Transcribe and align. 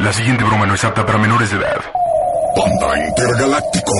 La 0.00 0.12
siguiente 0.12 0.44
broma 0.44 0.64
no 0.64 0.74
es 0.74 0.84
apta 0.84 1.04
para 1.04 1.18
menores 1.18 1.50
de 1.50 1.56
edad. 1.56 1.80
Panda 2.54 3.06
Intergaláctico. 3.08 3.92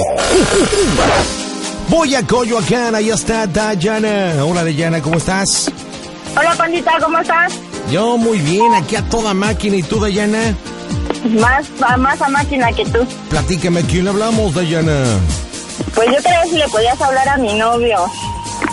Voy 1.88 2.14
a 2.14 2.22
Coyoacán, 2.24 2.95
ahí 2.95 3.10
está 3.10 3.46
Dayana. 3.46 4.45
Hola 4.45 4.62
Dayana, 4.62 5.00
¿cómo 5.02 5.16
estás? 5.16 5.70
Hola, 6.36 6.55
Pandita, 6.56 6.92
¿cómo 7.02 7.19
estás? 7.19 7.52
Yo 7.91 8.16
muy 8.16 8.38
bien, 8.38 8.74
aquí 8.74 8.95
a 8.95 9.02
toda 9.08 9.34
máquina. 9.34 9.77
¿Y 9.77 9.82
tú, 9.82 9.98
Dayana? 9.98 10.55
Más, 11.41 11.66
más 11.98 12.22
a 12.22 12.28
máquina 12.28 12.70
que 12.72 12.84
tú. 12.84 13.05
Platícame, 13.30 13.83
¿quién 13.83 14.05
le 14.05 14.10
hablamos, 14.10 14.55
Dayana? 14.55 15.05
Pues 15.94 16.06
yo 16.08 16.16
quería 16.22 16.41
ver 16.41 16.48
si 16.48 16.56
le 16.58 16.69
podías 16.69 17.00
hablar 17.00 17.28
a 17.28 17.36
mi 17.38 17.55
novio. 17.55 17.98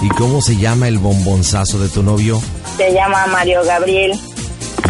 ¿Y 0.02 0.10
cómo 0.10 0.42
se 0.42 0.58
llama 0.58 0.88
el 0.88 1.00
bombonzazo 1.00 1.80
de 1.80 1.90
tu 1.90 2.04
novio? 2.04 2.40
Se 2.78 2.94
llama 2.94 3.26
Mario 3.28 3.64
Gabriel. 3.64 4.20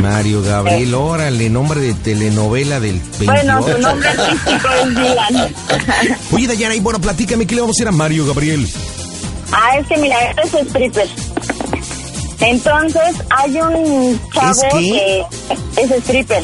Mario 0.02 0.42
Gabriel, 0.44 0.94
órale, 0.94 1.50
nombre 1.50 1.80
de 1.82 1.94
telenovela 1.94 2.80
del 2.80 3.00
28. 3.20 3.26
Bueno, 3.26 3.64
su 3.64 3.78
nombre 3.80 4.10
artístico 4.10 4.70
es 4.82 4.90
Dylan. 4.90 5.56
Oye, 6.32 6.48
Dayana, 6.48 6.76
y 6.76 6.80
bueno, 6.80 7.00
platícame, 7.00 7.46
¿qué 7.48 7.56
le 7.56 7.62
vamos 7.62 7.76
a 7.76 7.78
decir 7.78 7.88
a 7.88 7.92
Mario 7.92 8.26
Gabriel? 8.28 8.68
Ah, 9.52 9.78
es 9.80 9.88
que 9.88 9.98
mira, 9.98 10.18
este 10.44 10.60
es 10.62 10.68
stripper. 10.68 11.08
Entonces, 12.42 13.16
hay 13.30 13.60
un 13.60 14.20
chavo 14.34 14.78
que 14.78 15.24
es 15.78 15.92
stripper. 15.92 16.44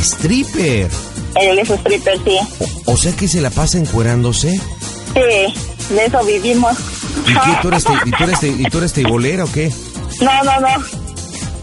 Stripper. 0.00 0.88
Él 1.40 1.58
es 1.58 1.70
stripper, 1.70 2.18
sí. 2.24 2.38
O, 2.86 2.92
o 2.92 2.96
sea 2.96 3.12
que 3.12 3.26
se 3.28 3.40
la 3.40 3.50
pasa 3.50 3.78
encuerándose. 3.78 4.50
Sí, 5.14 5.94
de 5.94 6.04
eso 6.06 6.24
vivimos. 6.24 6.76
¿Y 7.26 7.32
qué? 7.34 7.40
¿Tú 7.62 7.68
eres, 7.68 7.84
te- 7.84 7.92
y 8.06 8.10
tú 8.12 8.24
eres, 8.24 8.40
te- 8.40 8.48
y 8.48 8.64
tú 8.64 8.78
eres 8.78 8.92
teibolera 8.92 9.44
o 9.44 9.52
qué? 9.52 9.72
No, 10.20 10.44
no, 10.44 10.60
no. 10.60 11.01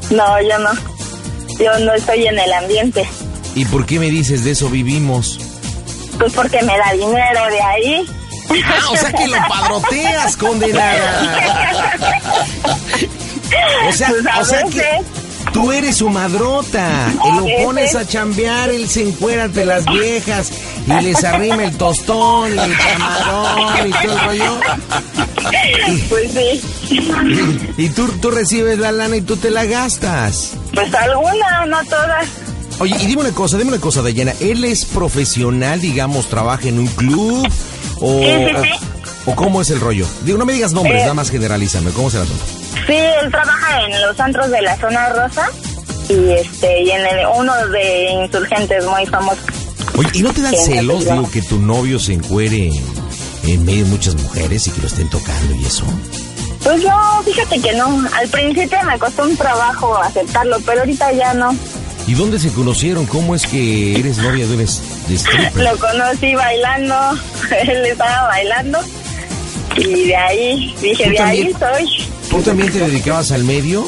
No, 0.09 0.41
yo 0.41 0.59
no. 0.59 0.71
Yo 1.59 1.79
no 1.79 1.93
estoy 1.93 2.25
en 2.25 2.39
el 2.39 2.53
ambiente. 2.53 3.07
¿Y 3.55 3.65
por 3.65 3.85
qué 3.85 3.99
me 3.99 4.09
dices 4.09 4.43
de 4.43 4.51
eso 4.51 4.69
vivimos? 4.69 5.39
Pues 6.17 6.33
porque 6.33 6.61
me 6.61 6.77
da 6.77 6.93
dinero 6.93 7.45
de 7.49 7.61
ahí. 7.61 8.05
Ah, 8.65 8.89
o 8.91 8.97
sea 8.97 9.11
que 9.11 9.27
lo 9.27 9.37
padroteas, 9.47 10.37
condenada. 10.37 11.59
O 13.87 13.91
sea, 13.91 14.09
Pues 14.09 14.25
o 14.39 14.45
sea 14.45 14.63
que 14.63 14.67
veces. 14.77 15.05
Tú 15.53 15.71
eres 15.71 15.97
su 15.97 16.09
madrota. 16.09 17.11
Y 17.25 17.35
lo 17.37 17.45
pones 17.65 17.95
a 17.95 18.05
chambear, 18.07 18.69
él 18.69 18.87
se 18.89 19.07
encuera 19.07 19.45
ante 19.45 19.65
las 19.65 19.85
viejas 19.85 20.51
y 20.87 21.03
les 21.03 21.23
arrima 21.23 21.63
el 21.63 21.77
tostón 21.77 22.55
y 22.55 22.59
el 22.59 22.77
camarón 22.77 23.87
y 23.87 23.91
todo 23.91 24.13
el 24.13 24.19
rollo. 24.25 24.59
Pues 26.09 26.31
sí. 26.31 26.61
Y 27.77 27.89
tú, 27.89 28.07
tú 28.21 28.31
recibes 28.31 28.77
la 28.79 28.91
lana 28.91 29.15
y 29.17 29.21
tú 29.21 29.37
te 29.37 29.49
la 29.49 29.65
gastas. 29.65 30.51
Pues 30.73 30.93
alguna, 30.93 31.65
no 31.67 31.83
todas. 31.85 32.27
Oye, 32.79 32.95
y 33.01 33.07
dime 33.07 33.21
una 33.21 33.31
cosa, 33.31 33.57
dime 33.57 33.71
una 33.71 33.81
cosa, 33.81 34.01
Dayana. 34.01 34.33
¿Él 34.39 34.63
es 34.63 34.85
profesional, 34.85 35.81
digamos, 35.81 36.27
trabaja 36.29 36.67
en 36.69 36.79
un 36.79 36.87
club? 36.87 37.47
¿O, 37.99 38.19
Sí, 38.21 38.25
sí, 38.25 38.55
sí. 38.63 38.85
o, 39.25 39.31
o 39.31 39.35
cómo 39.35 39.61
es 39.61 39.69
el 39.69 39.81
rollo? 39.81 40.05
Digo, 40.23 40.37
no 40.37 40.45
me 40.45 40.53
digas 40.53 40.71
nombres, 40.71 40.95
Eh. 40.99 41.01
nada 41.01 41.13
más 41.13 41.29
generalízame. 41.29 41.91
¿Cómo 41.91 42.09
se 42.09 42.19
la 42.19 42.23
toma? 42.25 42.39
Sí, 42.89 42.95
él 43.23 43.31
trabaja 43.31 43.81
en 43.85 44.01
los 44.01 44.19
antros 44.19 44.49
de 44.49 44.61
la 44.61 44.75
zona 44.77 45.09
rosa 45.09 45.47
y 46.09 46.31
este 46.31 46.81
y 46.81 46.89
en 46.91 47.05
el- 47.05 47.27
uno 47.37 47.53
de 47.67 48.09
insurgentes 48.23 48.83
muy 48.85 49.05
famoso. 49.05 49.39
Oye, 49.95 50.09
¿y 50.13 50.21
no 50.23 50.33
te 50.33 50.41
dan 50.41 50.55
celos, 50.55 51.05
digo, 51.05 51.29
que 51.29 51.41
tu 51.43 51.59
novio 51.59 51.99
se 51.99 52.13
encuere 52.13 52.71
en, 53.45 53.65
medio 53.65 53.83
de 53.85 53.89
muchas 53.91 54.15
mujeres 54.15 54.65
y 54.67 54.71
que 54.71 54.81
lo 54.81 54.87
estén 54.87 55.09
tocando 55.09 55.53
y 55.55 55.65
eso? 55.65 55.83
Pues 56.63 56.83
no, 56.83 57.21
fíjate 57.23 57.59
que 57.61 57.73
no. 57.73 58.07
Al 58.17 58.27
principio 58.29 58.77
me 58.85 58.97
costó 58.97 59.23
un 59.23 59.37
trabajo 59.37 59.95
aceptarlo, 59.97 60.57
pero 60.65 60.79
ahorita 60.81 61.11
ya 61.13 61.33
no. 61.33 61.55
¿Y 62.07 62.13
dónde 62.15 62.39
se 62.39 62.49
conocieron? 62.51 63.05
¿Cómo 63.05 63.35
es 63.35 63.45
que 63.45 63.99
eres 63.99 64.17
novia 64.17 64.47
de 64.47 64.55
un 64.55 64.61
stripper? 65.09 65.63
Lo 65.63 65.77
conocí 65.77 66.33
bailando, 66.33 66.95
él 67.67 67.85
estaba 67.85 68.27
bailando 68.29 68.79
y 69.77 70.07
de 70.07 70.15
ahí 70.15 70.75
dije, 70.81 71.03
¿Tú 71.05 71.09
de 71.11 71.19
ahí 71.19 71.53
soy. 71.59 72.07
¿Tú 72.29 72.41
también 72.41 72.71
te 72.71 72.79
dedicabas 72.79 73.31
al 73.31 73.43
medio? 73.43 73.85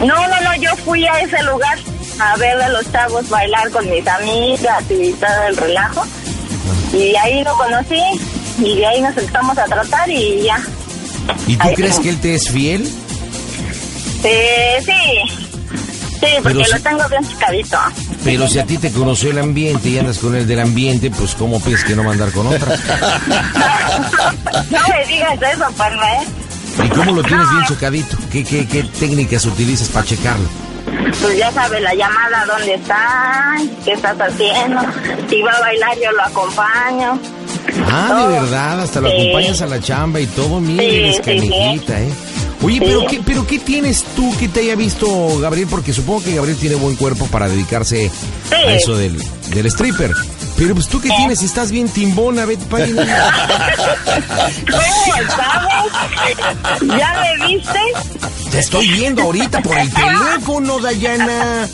No, 0.00 0.06
no, 0.28 0.40
no, 0.42 0.54
yo 0.60 0.74
fui 0.84 1.06
a 1.06 1.20
ese 1.20 1.42
lugar 1.44 1.78
a 2.20 2.36
ver 2.36 2.60
a 2.60 2.68
los 2.70 2.90
chavos 2.92 3.28
bailar 3.28 3.70
con 3.70 3.88
mis 3.90 4.06
amigas 4.06 4.84
y 4.90 5.12
todo 5.12 5.42
el 5.48 5.56
relajo. 5.56 6.04
Y 6.92 7.10
de 7.12 7.18
ahí 7.18 7.44
lo 7.44 7.52
conocí 7.56 8.00
y 8.58 8.76
de 8.76 8.86
ahí 8.86 9.00
nos 9.00 9.16
empezamos 9.16 9.56
a 9.58 9.64
tratar 9.64 10.08
y 10.10 10.42
ya. 10.42 10.60
¿Y 11.46 11.56
tú 11.56 11.68
crees 11.74 11.98
que 12.00 12.08
él 12.10 12.20
te 12.20 12.34
es 12.34 12.48
fiel? 12.50 12.90
Eh, 14.24 14.78
sí, 14.84 14.92
sí, 16.20 16.26
porque 16.42 16.42
Pero 16.42 16.64
si- 16.64 16.72
lo 16.72 16.80
tengo 16.80 17.08
bien 17.08 17.24
picadito. 17.24 17.78
Pero 18.28 18.46
si 18.46 18.58
a 18.58 18.66
ti 18.66 18.76
te 18.76 18.92
conoció 18.92 19.30
el 19.30 19.38
ambiente 19.38 19.88
y 19.88 19.98
andas 19.98 20.18
con 20.18 20.34
el 20.36 20.46
del 20.46 20.60
ambiente, 20.60 21.10
pues 21.10 21.34
¿cómo 21.34 21.58
piensas 21.60 21.86
que 21.88 21.96
no 21.96 22.04
mandar 22.04 22.30
con 22.30 22.46
otra? 22.46 22.76
no 24.70 24.78
me 24.88 25.06
digas 25.06 25.38
eso, 25.40 25.64
Palma, 25.78 26.12
¿eh? 26.12 26.26
¿Y 26.84 26.88
cómo 26.90 27.12
lo 27.12 27.22
tienes 27.22 27.50
bien 27.50 27.64
chocadito? 27.66 28.18
¿Qué, 28.30 28.44
qué, 28.44 28.66
qué 28.66 28.82
técnicas 28.82 29.46
utilizas 29.46 29.88
para 29.88 30.04
checarlo? 30.04 30.46
Pues 31.22 31.38
ya 31.38 31.50
sabe 31.52 31.80
la 31.80 31.94
llamada, 31.94 32.44
dónde 32.46 32.74
está, 32.74 33.56
qué 33.82 33.92
estás 33.92 34.18
haciendo. 34.20 34.78
Si 35.30 35.40
va 35.40 35.52
a 35.52 35.60
bailar, 35.60 35.96
yo 35.96 36.12
lo 36.12 36.22
acompaño. 36.22 37.18
Ah, 37.90 38.26
de 38.28 38.40
verdad, 38.40 38.80
hasta 38.82 39.00
lo 39.00 39.08
sí. 39.08 39.16
acompañas 39.20 39.62
a 39.62 39.66
la 39.66 39.80
chamba 39.80 40.20
y 40.20 40.26
todo, 40.26 40.60
mira, 40.60 40.82
Sí, 40.82 40.88
eres 40.90 41.16
sí, 41.16 41.22
canijita, 41.22 41.98
¿eh? 41.98 42.12
Oye, 42.60 42.78
Sí. 42.78 42.82
pero 42.84 43.06
qué, 43.06 43.20
pero 43.24 43.46
¿qué 43.46 43.58
tienes 43.58 44.04
tú 44.16 44.36
que 44.36 44.48
te 44.48 44.60
haya 44.60 44.74
visto 44.74 45.38
Gabriel? 45.38 45.68
Porque 45.70 45.92
supongo 45.92 46.24
que 46.24 46.34
Gabriel 46.34 46.56
tiene 46.58 46.74
buen 46.76 46.96
cuerpo 46.96 47.26
para 47.26 47.48
dedicarse 47.48 48.10
a 48.50 48.72
eso 48.72 48.96
del, 48.96 49.16
del 49.54 49.66
stripper. 49.66 50.12
Pero 50.56 50.74
pues 50.74 50.88
tú 50.88 51.00
qué 51.00 51.08
tienes, 51.08 51.42
estás 51.42 51.70
bien 51.70 51.88
timbona, 51.88 52.44
vete 52.46 52.64
para. 52.66 52.86
¿Cómo 52.88 53.02
sabes? 55.36 55.92
¿Ya 56.98 57.14
me 57.38 57.46
viste? 57.46 57.78
Te 58.50 58.58
estoy 58.58 58.88
viendo 58.88 59.22
ahorita 59.22 59.60
por 59.62 59.78
el 59.78 59.88
teléfono, 59.92 60.78
Dayana. 60.80 61.68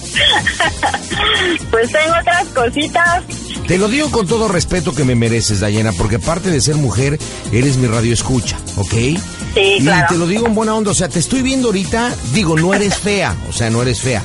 Pues 1.71 1.91
tengo 1.93 2.15
otras 2.21 2.47
cositas. 2.49 3.23
Te 3.67 3.79
lo 3.79 3.89
digo 3.89 4.11
con 4.11 4.27
todo 4.27 4.47
respeto 4.47 4.95
que 4.95 5.05
me 5.05 5.15
mereces, 5.15 5.61
Dayana, 5.61 5.93
porque 5.93 6.17
aparte 6.17 6.51
de 6.51 6.61
ser 6.61 6.77
mujer, 6.77 7.19
eres 7.51 7.79
mi 7.79 7.87
radio 7.87 8.13
escucha, 8.13 8.59
¿ok? 8.77 8.93
Sí, 8.93 9.17
y 9.55 9.81
claro. 9.81 10.07
te 10.11 10.19
lo 10.19 10.27
digo 10.27 10.47
en 10.47 10.55
buena 10.55 10.75
onda, 10.75 10.91
o 10.91 10.95
sea, 10.95 11.09
te 11.09 11.19
estoy 11.19 11.41
viendo 11.41 11.69
ahorita, 11.69 12.15
digo, 12.35 12.59
no 12.59 12.75
eres 12.75 12.97
fea, 12.97 13.35
o 13.49 13.53
sea, 13.53 13.71
no 13.71 13.81
eres 13.81 14.01
fea. 14.01 14.23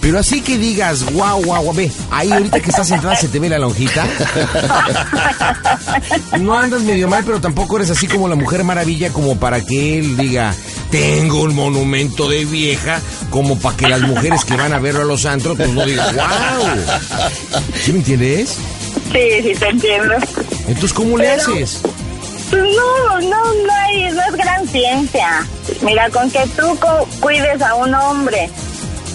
Pero 0.00 0.18
así 0.18 0.40
que 0.40 0.56
digas, 0.56 1.04
guau, 1.12 1.42
guau, 1.44 1.62
guau, 1.62 1.74
ve, 1.76 1.92
ahí 2.10 2.32
ahorita 2.32 2.60
que 2.60 2.70
estás 2.70 2.90
entrada 2.90 3.14
se 3.16 3.28
te 3.28 3.38
ve 3.38 3.48
la 3.48 3.58
lonjita. 3.58 4.06
No 6.40 6.54
andas 6.54 6.82
medio 6.82 7.06
mal, 7.06 7.22
pero 7.24 7.40
tampoco 7.40 7.76
eres 7.76 7.90
así 7.90 8.06
como 8.06 8.26
la 8.26 8.34
Mujer 8.34 8.64
Maravilla, 8.64 9.12
como 9.12 9.38
para 9.38 9.60
que 9.60 9.98
él 9.98 10.16
diga, 10.16 10.54
tengo 10.90 11.42
un 11.42 11.54
monumento 11.54 12.28
de 12.28 12.46
vieja, 12.46 13.00
como 13.28 13.58
para 13.58 13.76
que 13.76 13.88
las 13.88 14.00
mujeres 14.00 14.44
que 14.44 14.56
van 14.56 14.72
a 14.72 14.78
verlo 14.78 15.02
a 15.02 15.04
los 15.04 15.26
antros, 15.26 15.56
pues 15.56 15.70
no 15.70 15.84
digan, 15.84 16.14
guau. 16.14 16.64
¿Sí 17.84 17.92
me 17.92 17.98
entiendes? 17.98 18.56
Sí, 19.12 19.42
sí, 19.42 19.54
te 19.58 19.68
entiendo. 19.68 20.14
Entonces, 20.66 20.92
¿cómo 20.92 21.18
le 21.18 21.30
haces? 21.30 21.80
Pues 22.50 22.62
no, 22.62 23.20
no, 23.20 23.28
no, 23.54 23.72
hay, 23.86 24.10
no 24.12 24.20
es 24.22 24.32
gran 24.36 24.66
ciencia. 24.68 25.46
Mira, 25.82 26.08
con 26.10 26.30
que 26.30 26.40
tú 26.56 26.76
co- 26.80 27.08
cuides 27.20 27.60
a 27.62 27.74
un 27.74 27.94
hombre, 27.94 28.50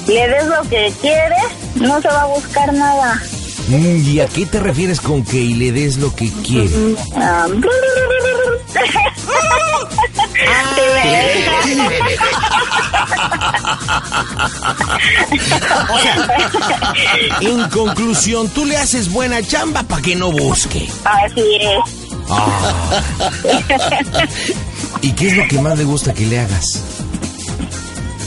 le 0.07 0.27
des 0.27 0.45
lo 0.47 0.61
que 0.69 0.91
quiere, 1.01 1.35
no 1.75 2.01
se 2.01 2.07
va 2.07 2.21
a 2.23 2.25
buscar 2.27 2.73
nada. 2.73 3.21
Mm, 3.67 4.07
¿Y 4.07 4.19
a 4.19 4.27
qué 4.27 4.45
te 4.45 4.59
refieres 4.59 5.01
con 5.01 5.23
que 5.23 5.37
y 5.37 5.53
le 5.55 5.71
des 5.71 5.97
lo 5.97 6.13
que 6.15 6.29
quiere? 6.45 6.69
Ah, 10.47 10.75
En 17.41 17.69
conclusión, 17.69 18.49
tú 18.49 18.65
le 18.65 18.77
haces 18.77 19.11
buena 19.11 19.41
chamba 19.41 19.83
para 19.83 20.01
que 20.01 20.15
no 20.15 20.31
busque. 20.31 20.87
Así 21.03 21.43
es. 21.59 21.79
Ah. 22.29 23.01
¿Y 25.01 25.11
qué 25.11 25.27
es 25.27 25.37
lo 25.37 25.47
que 25.47 25.59
más 25.59 25.77
le 25.77 25.83
gusta 25.83 26.13
que 26.13 26.25
le 26.25 26.39
hagas? 26.39 26.81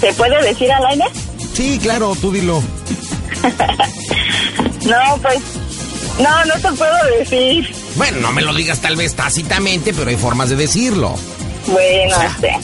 ¿Se 0.00 0.12
puede 0.14 0.40
decir 0.42 0.70
al 0.70 0.86
aire? 0.86 1.04
Sí, 1.54 1.78
claro, 1.82 2.16
tú 2.20 2.32
dilo. 2.32 2.62
No, 4.88 5.18
pues, 5.20 5.38
no, 6.18 6.44
no 6.46 6.54
te 6.54 6.72
puedo 6.76 6.94
decir. 7.18 7.74
Bueno, 7.96 8.20
no 8.20 8.32
me 8.32 8.40
lo 8.40 8.54
digas 8.54 8.78
tal 8.80 8.96
vez 8.96 9.14
tácitamente, 9.14 9.92
pero 9.92 10.08
hay 10.08 10.16
formas 10.16 10.48
de 10.48 10.56
decirlo. 10.56 11.14
Bueno, 11.70 12.22
este, 12.22 12.58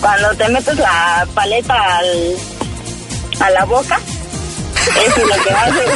cuando 0.00 0.34
te 0.34 0.48
metes 0.48 0.76
la 0.76 1.26
paleta 1.34 1.98
al, 1.98 2.36
a 3.40 3.50
la 3.50 3.64
boca, 3.64 3.98
eso 5.04 5.16
es 5.16 5.28
lo 5.28 5.42
que 5.42 5.50
haces. 5.50 5.90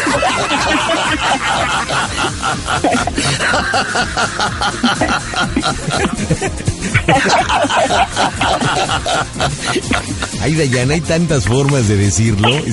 Ay, 10.41 10.55
Dayana, 10.55 10.95
hay 10.95 11.01
tantas 11.01 11.45
formas 11.47 11.89
de 11.89 11.97
decirlo. 11.97 12.49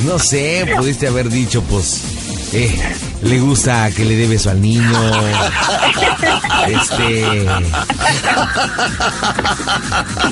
No 0.00 0.18
sé, 0.18 0.66
pudiste 0.76 1.06
haber 1.08 1.28
dicho, 1.30 1.62
pues, 1.62 2.02
eh, 2.58 2.96
le 3.22 3.38
gusta 3.40 3.90
que 3.90 4.04
le 4.04 4.16
dé 4.16 4.26
beso 4.28 4.50
al 4.50 4.60
niño. 4.60 4.98
Este. 6.68 7.46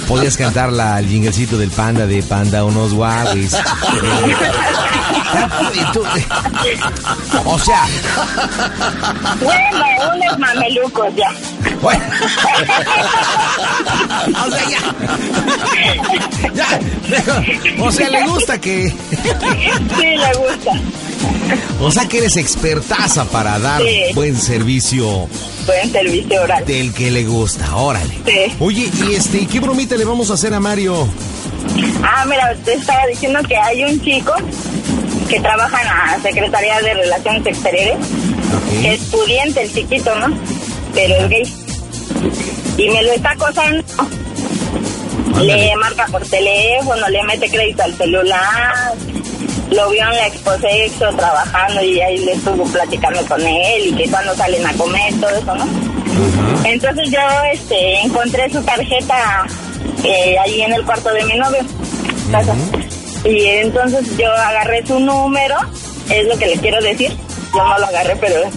Podías 0.09 0.37
cantar 0.37 0.73
la, 0.73 0.99
el 1.01 1.07
jinglecito 1.09 1.57
del 1.59 1.71
panda 1.71 2.07
de 2.07 2.23
Panda 2.23 2.65
unos 2.65 2.93
guaguis. 2.95 3.55
Eh, 3.55 3.59
o 7.45 7.59
sea, 7.59 7.85
Bueno, 9.41 9.85
unos 10.15 10.39
mamelucos 10.39 11.15
ya. 11.17 11.31
bueno. 11.81 12.05
O 14.47 14.51
sea, 14.51 14.65
ya. 14.71 14.81
Ya. 16.55 16.69
O 17.85 17.91
sea, 17.93 18.09
le 18.11 18.23
gusta 18.27 18.61
que. 18.61 18.89
Sí, 18.91 18.97
le 20.03 20.33
gusta. 20.39 20.73
O 21.81 21.91
sea, 21.91 22.07
que 22.07 22.19
eres 22.19 22.37
expertaza 22.37 23.25
para 23.27 23.59
dar 23.59 23.83
Sí. 23.83 24.15
buen 24.15 24.37
servicio 24.37 25.29
Buen 25.67 25.91
servicio 25.93 26.43
oral. 26.43 26.65
del 26.65 26.93
que 26.95 27.11
le 27.11 27.25
gusta. 27.25 27.77
Órale. 27.77 28.15
Sí. 28.27 28.55
Oye, 28.61 28.91
y 29.09 29.15
este, 29.15 29.47
¿qué 29.47 29.61
bromita 29.61 29.97
le 29.97 30.05
vamos 30.05 30.31
a 30.31 30.35
hacer 30.35 30.55
a 30.55 30.61
Mario? 30.61 31.09
Ah, 32.03 32.25
mira, 32.27 32.55
te 32.65 32.75
estaba 32.75 33.07
diciendo 33.07 33.41
que 33.47 33.57
hay 33.57 33.85
un 33.85 34.01
chico 34.01 34.33
que 35.29 35.41
trabaja 35.41 35.81
en 35.81 35.87
la 35.87 36.23
Secretaría 36.23 36.81
de 36.81 36.95
Relaciones 36.95 37.47
Exteriores, 37.47 37.97
que 38.71 38.79
Ok. 38.79 38.85
es 38.95 39.01
pudiente, 39.07 39.63
el 39.63 39.73
chiquito, 39.75 40.15
¿no? 40.17 40.37
Pero 40.95 41.15
es 41.17 41.29
gay. 41.29 41.55
Y 42.79 42.89
me 42.91 43.03
lo 43.03 43.13
está 43.13 43.31
acosando. 43.33 43.83
Le 45.41 45.75
marca 45.77 46.07
por 46.13 46.23
teléfono, 46.27 47.09
le 47.09 47.23
mete 47.25 47.49
crédito 47.51 47.83
al 47.83 47.97
celular. 47.97 48.93
Lo 49.71 49.91
vio 49.91 50.03
en 50.03 50.17
la 50.17 50.27
Exposexo 50.27 51.09
trabajando 51.17 51.83
y 51.83 52.01
ahí 52.01 52.19
le 52.19 52.33
estuvo 52.33 52.65
platicando 52.65 53.25
con 53.27 53.41
él 53.41 53.87
y 53.89 53.93
que 53.95 54.11
cuando 54.11 54.35
salen 54.35 54.67
a 54.67 54.73
comer, 54.75 55.15
todo 55.21 55.31
eso, 55.31 55.55
¿no? 55.57 55.67
Entonces 56.65 57.11
yo 57.11 57.21
este, 57.53 58.01
encontré 58.01 58.51
su 58.51 58.63
tarjeta 58.63 59.47
eh, 60.05 60.37
ahí 60.39 60.63
en 60.63 60.73
el 60.75 60.85
cuarto 60.85 61.11
de 61.13 61.25
mi 61.25 61.37
novio. 61.37 61.61
casa. 62.31 62.55
Y 63.25 63.47
entonces 63.47 64.17
yo 64.17 64.31
agarré 64.33 64.87
su 64.87 65.01
número, 65.01 65.57
es 66.11 66.27
lo 66.27 66.37
que 66.39 66.47
le 66.47 66.57
quiero 66.59 66.81
decir. 66.83 67.17
Yo 67.53 67.65
no 67.65 67.79
lo 67.79 67.87
agarré, 67.87 68.17
pero 68.17 68.51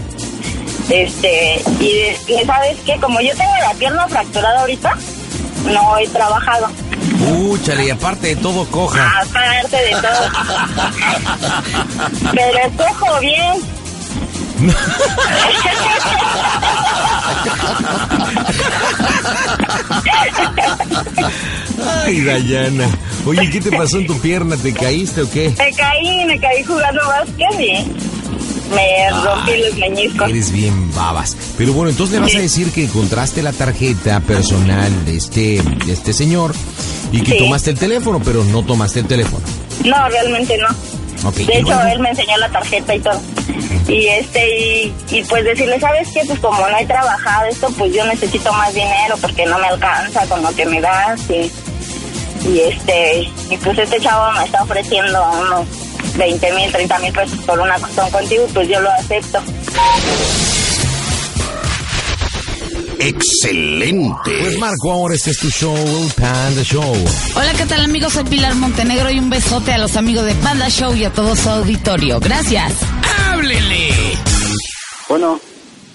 este, 0.89 1.61
y 1.79 2.45
sabes 2.45 2.77
que 2.85 2.97
como 2.99 3.19
yo 3.19 3.35
tengo 3.35 3.51
la 3.61 3.73
pierna 3.73 4.07
fracturada 4.07 4.61
ahorita, 4.61 4.97
no 5.73 5.97
he 5.97 6.07
trabajado. 6.07 6.67
Úchale, 7.37 7.85
y 7.85 7.89
aparte 7.91 8.27
de 8.27 8.35
todo, 8.37 8.65
coja. 8.65 9.21
Aparte 9.21 9.77
de 9.77 9.91
todo. 9.91 10.31
Pero 12.33 12.71
cojo 12.77 13.19
bien. 13.19 13.61
Ay, 22.05 22.21
Dayana. 22.21 22.89
Oye, 23.25 23.49
¿qué 23.51 23.61
te 23.61 23.71
pasó 23.71 23.99
en 23.99 24.07
tu 24.07 24.19
pierna? 24.19 24.57
¿Te 24.57 24.73
caíste 24.73 25.21
o 25.21 25.29
qué? 25.29 25.53
Me 25.57 25.71
caí, 25.73 26.25
me 26.25 26.39
caí 26.39 26.63
jugando 26.63 27.01
básquet 27.05 27.59
y 27.59 27.85
me 28.73 29.09
rompí 29.23 29.51
los 29.63 29.77
meñiscos. 29.77 30.29
Eres 30.29 30.51
bien 30.51 30.91
babas. 30.93 31.37
Pero 31.57 31.73
bueno, 31.73 31.91
entonces 31.91 32.15
le 32.15 32.21
vas 32.21 32.35
a 32.35 32.39
decir 32.39 32.71
que 32.71 32.85
encontraste 32.85 33.43
la 33.43 33.53
tarjeta 33.53 34.19
personal 34.21 35.05
de 35.05 35.17
este, 35.17 35.61
de 35.85 35.93
este 35.93 36.13
señor 36.13 36.55
y 37.11 37.21
que 37.21 37.33
Sí. 37.33 37.37
tomaste 37.39 37.71
el 37.71 37.79
teléfono, 37.79 38.21
pero 38.23 38.43
no 38.45 38.63
tomaste 38.63 38.99
el 39.01 39.07
teléfono. 39.07 39.43
No, 39.85 40.09
realmente 40.09 40.57
no. 40.57 40.67
Ok, 41.27 41.39
¿y 41.39 41.45
De 41.45 41.53
hecho, 41.59 41.67
luego? 41.73 41.87
él 41.87 41.99
me 41.99 42.09
enseñó 42.09 42.37
la 42.37 42.49
tarjeta 42.49 42.93
y 42.95 42.99
todo. 42.99 43.19
Y 43.87 44.05
este, 44.07 44.59
y, 44.59 44.93
y 45.09 45.23
pues 45.23 45.43
decirle, 45.45 45.79
¿sabes 45.79 46.07
qué? 46.13 46.21
Pues 46.27 46.39
como 46.39 46.59
no 46.67 46.77
he 46.77 46.85
trabajado 46.85 47.45
esto, 47.47 47.69
pues 47.77 47.93
yo 47.93 48.05
necesito 48.05 48.51
más 48.53 48.73
dinero 48.73 49.15
porque 49.21 49.45
no 49.45 49.57
me 49.57 49.67
alcanza 49.67 50.25
con 50.27 50.41
lo 50.43 50.53
que 50.55 50.65
me 50.65 50.79
das. 50.81 51.19
Y, 51.29 51.51
y 52.47 52.59
este, 52.59 53.21
y 53.49 53.57
pues 53.63 53.77
este 53.79 53.99
chavo 53.99 54.31
me 54.33 54.45
está 54.45 54.61
ofreciendo 54.63 55.19
unos 55.41 55.65
20 56.17 56.53
mil, 56.53 56.71
30 56.71 56.99
mil 56.99 57.13
pesos 57.13 57.39
por 57.45 57.59
una 57.59 57.75
cuestión 57.79 58.09
contigo, 58.11 58.45
pues 58.53 58.67
yo 58.67 58.79
lo 58.79 58.91
acepto. 58.91 59.39
Excelente. 62.99 64.31
Pues 64.41 64.57
Marco, 64.57 64.91
ahora 64.91 65.15
este 65.15 65.31
es 65.31 65.39
tu 65.39 65.49
show, 65.49 65.75
el 65.75 66.11
Panda 66.13 66.63
Show. 66.63 66.95
Hola, 67.35 67.53
¿qué 67.57 67.65
tal 67.65 67.81
amigos? 67.85 68.13
Soy 68.13 68.23
Pilar 68.25 68.55
Montenegro 68.55 69.09
y 69.11 69.19
un 69.19 69.29
besote 69.29 69.71
a 69.71 69.77
los 69.77 69.95
amigos 69.97 70.25
de 70.25 70.33
Panda 70.35 70.67
Show 70.69 70.95
y 70.95 71.05
a 71.05 71.11
todo 71.11 71.35
su 71.35 71.49
auditorio. 71.49 72.19
Gracias. 72.19 72.73
¡Háblele! 73.31 73.89
Bueno, 75.09 75.39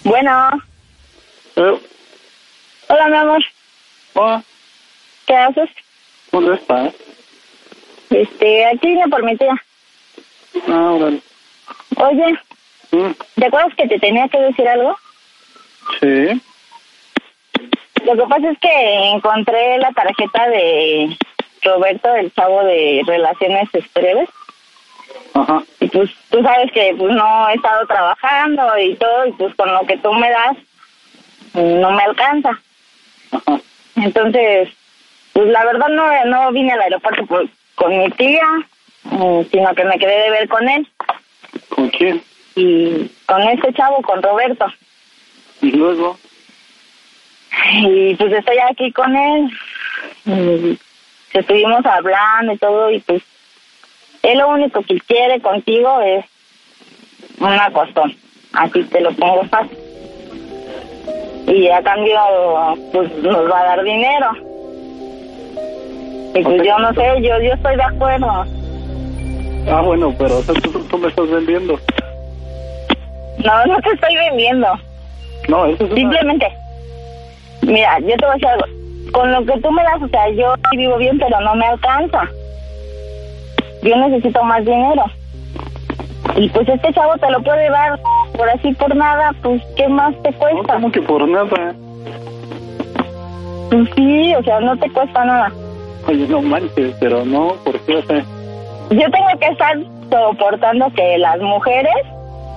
Bueno, 0.04 0.50
eh, 1.56 1.81
hola 2.88 3.08
mi 3.08 3.16
amor, 3.16 3.44
hola, 4.14 4.43
¿qué 5.26 5.37
haces? 5.37 5.69
¿dónde 6.32 6.54
estás? 6.54 6.93
Este, 8.10 8.66
aquí 8.66 8.87
vine 8.88 9.06
por 9.08 9.22
mi 9.25 9.37
tía. 9.37 9.54
Ah, 10.69 10.90
órale. 10.93 11.20
Oye, 11.96 12.38
Mm, 12.94 13.10
¿te 13.37 13.46
acuerdas 13.46 13.72
que 13.75 13.88
te 13.88 13.99
tenía 13.99 14.28
que 14.28 14.38
decir 14.38 14.69
algo? 14.69 14.94
Sí, 15.99 16.43
Lo 18.04 18.16
que 18.16 18.28
pasa 18.28 18.50
es 18.50 18.58
que 18.58 19.10
encontré 19.10 19.78
la 19.78 19.90
tarjeta 19.93 20.49
de 20.49 21.16
Roberto, 21.62 22.14
el 22.14 22.32
chavo 22.34 22.64
de 22.64 23.02
Relaciones 23.06 23.69
Exteriores. 23.72 24.28
ajá, 25.34 25.62
Y 25.81 25.88
pues 25.88 26.10
tú 26.31 26.43
sabes 26.43 26.73
que 26.73 26.94
pues 26.99 27.14
no 27.14 27.49
he 27.49 27.54
estado 27.54 27.87
trabajando 27.87 28.78
y 28.78 28.94
todo, 28.97 29.26
y 29.26 29.32
pues 29.32 29.54
con 29.54 29.73
lo 29.73 29.80
que 29.87 29.97
tú 29.99 30.12
me 30.12 30.30
das 30.30 30.56
no 31.54 31.90
me 31.92 32.02
alcanza. 32.02 32.50
ajá. 33.30 33.61
Entonces, 33.97 34.71
pues 35.32 35.49
la 35.49 35.64
verdad 35.64 35.88
no, 35.88 36.25
no 36.25 36.50
vine 36.52 36.73
al 36.73 36.80
aeropuerto 36.80 37.26
por- 37.26 37.49
con 37.75 37.97
mi 37.99 38.11
tía, 38.11 38.42
mm, 39.04 39.42
sino 39.50 39.75
que 39.75 39.85
me 39.85 39.99
quedé 39.99 40.23
de 40.25 40.30
ver 40.30 40.49
con 40.49 40.68
él 40.68 40.87
¿Con 41.68 41.88
quién? 41.90 42.23
y 42.56 43.09
con 43.26 43.42
este 43.42 43.73
chavo, 43.75 44.02
con 44.02 44.23
Roberto. 44.23 44.66
Y 45.61 45.71
luego, 45.73 46.18
Y 47.73 48.14
pues 48.16 48.32
estoy 48.32 48.59
aquí 48.59 48.92
con 48.92 49.14
él. 49.14 49.50
Y 50.26 50.78
estuvimos 51.32 51.85
hablando 51.85 52.52
y 52.52 52.59
todo 52.59 52.90
y 52.90 53.00
pues 53.00 53.23
él 54.23 54.38
lo 54.38 54.49
único 54.49 54.82
que 54.82 54.99
quiere 55.00 55.40
contigo 55.40 56.00
es 56.00 56.25
una 57.38 57.71
costón. 57.73 58.14
Así 58.52 58.85
te 58.85 59.00
lo 59.00 59.12
pongo 59.12 59.44
fácil. 59.44 59.78
Y 61.49 61.68
a 61.68 61.82
cambio 61.82 62.21
pues 62.92 63.12
nos 63.18 63.50
va 63.50 63.61
a 63.61 63.64
dar 63.64 63.82
dinero. 63.82 64.30
Y 66.35 66.42
pues 66.42 66.62
yo 66.64 66.78
no 66.78 66.94
sé, 66.94 67.23
yo 67.23 67.40
yo 67.40 67.52
estoy 67.52 67.76
de 67.76 67.82
acuerdo. 67.82 68.26
ah, 69.71 69.82
bueno, 69.82 70.14
pero 70.18 70.38
o 70.38 70.42
sea, 70.42 70.54
tú, 70.54 70.71
tú 70.85 70.99
me 70.99 71.09
estás 71.09 71.28
vendiendo. 71.30 71.78
No, 73.44 73.66
no 73.66 73.80
te 73.80 73.90
estoy 73.90 74.14
vendiendo. 74.14 74.68
No, 75.49 75.66
eso 75.66 75.85
es 75.85 75.90
una... 75.90 76.00
Simplemente, 76.00 76.62
mira, 77.62 77.99
yo 78.00 78.16
te 78.16 78.25
voy 78.26 78.31
a 78.31 78.33
decir 78.35 78.49
algo. 78.49 78.66
Con 79.12 79.33
lo 79.33 79.45
que 79.45 79.61
tú 79.61 79.71
me 79.71 79.83
das, 79.83 80.00
o 80.02 80.09
sea, 80.09 80.28
yo 80.31 80.54
vivo 80.76 80.97
bien, 80.97 81.19
pero 81.19 81.40
no 81.40 81.54
me 81.54 81.66
alcanza. 81.66 82.23
Yo 83.83 83.97
necesito 83.97 84.42
más 84.45 84.64
dinero. 84.64 85.04
Y 86.37 86.49
pues 86.50 86.69
este 86.69 86.92
chavo 86.95 87.16
te 87.19 87.31
lo 87.31 87.42
puede 87.42 87.69
dar 87.69 87.99
por 88.37 88.49
así 88.49 88.73
por 88.75 88.95
nada, 88.97 89.33
pues 89.42 89.61
¿qué 89.76 89.87
más 89.88 90.14
te 90.23 90.31
No, 90.31 90.38
cuesta? 90.38 90.75
como 90.75 90.90
que 90.92 91.02
por 91.02 91.28
nada. 91.28 91.75
Pues 93.71 93.88
sí, 93.97 94.35
o 94.35 94.42
sea, 94.42 94.61
no 94.61 94.76
te 94.78 94.88
cuesta 94.90 95.25
nada. 95.25 95.52
Oye, 96.09 96.26
no 96.28 96.40
manches, 96.42 96.95
pero 97.00 97.25
no, 97.25 97.54
¿por 97.64 97.78
qué? 97.81 97.97
O 97.97 98.02
sea, 98.04 98.19
Yo 98.90 99.11
tengo 99.11 99.28
que 99.40 99.47
estar 99.49 99.76
soportando 100.11 100.90
que 100.95 101.19
las 101.19 101.38
mujeres 101.40 101.95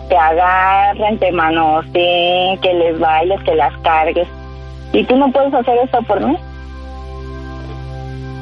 te 0.10 0.16
agarren, 0.18 1.18
te 1.20 1.32
manoseen, 1.32 2.58
que 2.60 2.74
les 2.74 3.00
bailes, 3.00 3.42
que 3.44 3.56
las 3.56 3.76
cargues. 3.80 4.28
¿Y 4.94 5.04
tú 5.04 5.16
no 5.18 5.32
puedes 5.32 5.54
hacer 5.54 5.78
eso 5.84 6.02
por 6.04 6.26
mí? 6.26 6.38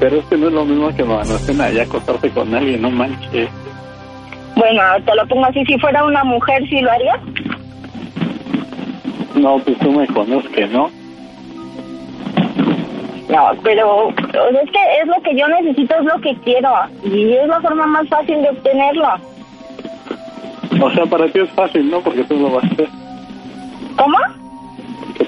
pero 0.03 0.17
es 0.17 0.25
que 0.25 0.35
no 0.35 0.47
es 0.47 0.53
lo 0.53 0.65
mismo 0.65 0.93
que 0.93 1.03
manocen 1.05 1.61
allá 1.61 1.83
acostarse 1.83 2.29
con 2.31 2.53
alguien, 2.53 2.81
no 2.81 2.91
manches. 2.91 3.49
Bueno, 4.57 4.81
te 5.05 5.15
lo 5.15 5.25
pongo 5.27 5.45
así, 5.45 5.63
si 5.65 5.79
fuera 5.79 6.03
una 6.03 6.25
mujer, 6.25 6.61
¿sí 6.67 6.81
lo 6.81 6.91
harías? 6.91 7.19
No, 9.33 9.59
pues 9.59 9.79
tú 9.79 9.93
me 9.93 10.05
conoces 10.07 10.71
no. 10.71 10.91
No, 13.29 13.51
pero 13.63 14.09
es 14.09 14.71
que 14.71 15.01
es 15.01 15.07
lo 15.07 15.21
que 15.23 15.37
yo 15.37 15.47
necesito, 15.47 15.95
es 15.95 16.03
lo 16.03 16.19
que 16.19 16.35
quiero. 16.43 16.69
Y 17.05 17.31
es 17.31 17.47
la 17.47 17.61
forma 17.61 17.87
más 17.87 18.05
fácil 18.09 18.41
de 18.41 18.49
obtenerlo. 18.49 19.07
O 20.81 20.91
sea, 20.91 21.05
para 21.05 21.29
ti 21.29 21.39
es 21.39 21.49
fácil, 21.51 21.89
¿no? 21.89 22.01
Porque 22.01 22.25
tú 22.25 22.35
lo 22.35 22.51
vas 22.51 22.65
a 22.65 22.67
hacer. 22.67 22.89
¿Cómo? 23.95 24.42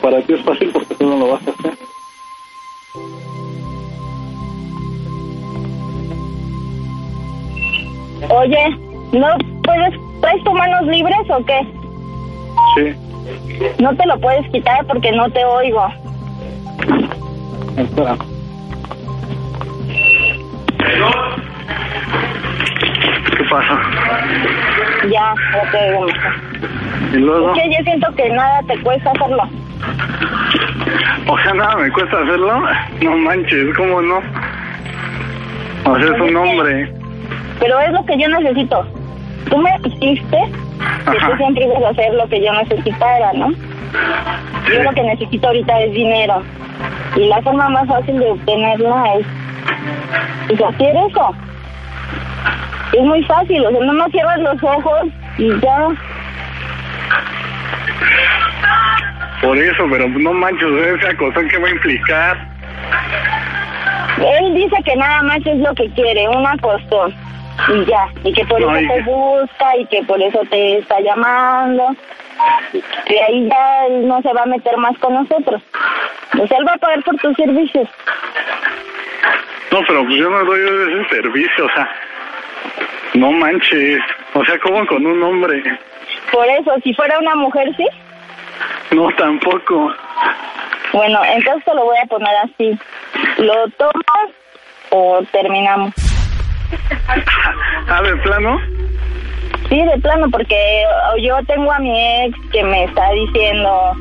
Para 0.05 0.21
ti 0.21 0.33
es 0.33 0.41
fácil 0.43 0.69
porque 0.71 0.93
tú 0.93 1.09
no 1.09 1.17
lo 1.17 1.31
vas 1.31 1.41
a 1.47 1.49
hacer. 1.49 1.73
Oye, 8.29 8.77
¿no 9.13 9.27
puedes, 9.63 9.99
traes 10.21 10.43
tus 10.43 10.53
manos 10.53 10.85
libres 10.85 11.27
o 11.27 11.43
qué? 11.43 11.59
Sí. 12.75 13.81
No 13.81 13.95
te 13.95 14.05
lo 14.05 14.19
puedes 14.19 14.47
quitar 14.51 14.85
porque 14.85 15.11
no 15.11 15.27
te 15.31 15.43
oigo. 15.43 15.87
Espera. 17.75 18.15
¿Qué 23.37 23.43
pasa? 23.49 23.81
Ya, 25.11 25.33
oigo 25.89 26.01
mejor. 26.01 26.33
Y 27.11 27.17
luego, 27.17 27.55
Es 27.55 27.63
que 27.63 27.69
yo 27.75 27.83
siento 27.83 28.13
que 28.13 28.29
nada 28.29 28.61
te 28.67 28.79
cuesta 28.83 29.09
hacerlo. 29.09 29.64
O 31.27 31.37
sea, 31.39 31.53
nada, 31.53 31.75
me 31.77 31.91
cuesta 31.91 32.17
hacerlo. 32.17 32.61
No 33.01 33.17
manches, 33.17 33.75
¿cómo 33.75 34.01
no? 34.01 34.21
O 35.85 35.99
sea, 35.99 36.15
es 36.15 36.21
un 36.21 36.35
hombre. 36.35 36.91
Pero 37.59 37.79
es 37.79 37.91
lo 37.91 38.05
que 38.05 38.17
yo 38.17 38.27
necesito. 38.29 38.85
Tú 39.49 39.57
me 39.57 39.71
dijiste 39.83 40.37
que 41.09 41.17
Ajá. 41.17 41.31
tú 41.31 41.37
siempre 41.37 41.65
ibas 41.65 41.83
a 41.83 41.89
hacer 41.89 42.13
lo 42.13 42.27
que 42.27 42.43
yo 42.43 42.53
necesitara, 42.53 43.33
¿no? 43.33 43.51
Yo 43.51 44.83
lo 44.83 44.91
que 44.91 45.03
necesito 45.03 45.47
ahorita 45.47 45.79
es 45.81 45.93
dinero. 45.93 46.41
Y 47.15 47.27
la 47.27 47.41
forma 47.41 47.69
más 47.69 47.87
fácil 47.87 48.19
de 48.19 48.31
obtenerla 48.31 49.15
es 49.19 49.27
pues, 50.47 50.61
hacer 50.61 50.95
eso. 50.95 51.35
Es 52.93 53.01
muy 53.01 53.23
fácil, 53.23 53.65
o 53.65 53.71
sea, 53.71 53.79
nomás 53.79 54.11
cierras 54.11 54.39
los 54.39 54.63
ojos 54.63 55.07
y 55.37 55.59
ya. 55.59 55.89
Por 59.45 59.57
eso, 59.59 59.85
pero 59.91 60.09
no 60.09 60.33
manches, 60.33 60.67
esa 60.99 61.15
cosa 61.17 61.47
que 61.47 61.57
va 61.59 61.67
a 61.67 61.71
implicar. 61.71 62.37
Él 64.17 64.55
dice 64.55 64.75
que 64.83 64.95
nada 64.95 65.21
más 65.21 65.37
es 65.45 65.57
lo 65.57 65.71
que 65.75 65.87
quiere, 65.91 66.27
una 66.29 66.57
costón. 66.57 67.13
Y 67.69 67.85
ya, 67.85 68.07
y 68.23 68.33
que 68.33 68.43
por 68.45 68.59
No, 68.59 68.75
eso 68.75 68.93
te 68.93 69.01
busca 69.03 69.77
y 69.77 69.85
que 69.85 70.03
por 70.03 70.19
eso 70.19 70.41
te 70.49 70.79
está 70.79 70.99
llamando. 70.99 71.95
Y 73.07 73.15
ahí 73.15 73.47
ya 73.47 73.85
él 73.85 74.07
no 74.07 74.19
se 74.23 74.33
va 74.33 74.41
a 74.41 74.47
meter 74.47 74.75
más 74.77 74.97
con 74.97 75.13
nosotros. 75.13 75.61
Pues 76.31 76.51
él 76.51 76.67
va 76.67 76.73
a 76.73 76.77
pagar 76.77 77.03
por 77.03 77.15
tus 77.17 77.35
servicios. 77.35 77.87
No, 79.71 79.79
pero 79.87 80.03
pues 80.05 80.15
yo 80.15 80.29
no 80.29 80.43
doy 80.43 80.59
ese 80.59 81.15
servicio, 81.15 81.65
o 81.65 81.69
sea, 81.69 81.89
no 83.13 83.31
manches. 83.31 83.99
O 84.33 84.43
sea, 84.43 84.57
como 84.59 84.85
con 84.87 85.05
un 85.05 85.21
hombre. 85.21 85.61
Por 86.31 86.47
eso, 86.47 86.71
si 86.83 86.93
fuera 86.95 87.19
una 87.19 87.35
mujer, 87.35 87.69
sí. 87.77 87.87
No, 88.91 89.09
tampoco. 89.17 89.93
Bueno, 90.93 91.19
entonces 91.25 91.65
te 91.65 91.73
lo 91.73 91.85
voy 91.85 91.97
a 91.97 92.05
poner 92.05 92.35
así. 92.43 92.79
¿Lo 93.37 93.67
tomas 93.77 94.31
o 94.91 95.21
terminamos? 95.31 95.93
Ah, 97.87 98.01
de 98.01 98.15
plano. 98.17 98.59
Sí, 99.69 99.83
de 99.83 99.97
plano, 99.99 100.29
porque 100.29 100.83
yo 101.21 101.37
tengo 101.47 101.71
a 101.71 101.79
mi 101.79 102.25
ex 102.25 102.37
que 102.51 102.63
me 102.63 102.83
está 102.83 103.09
diciendo, 103.11 103.93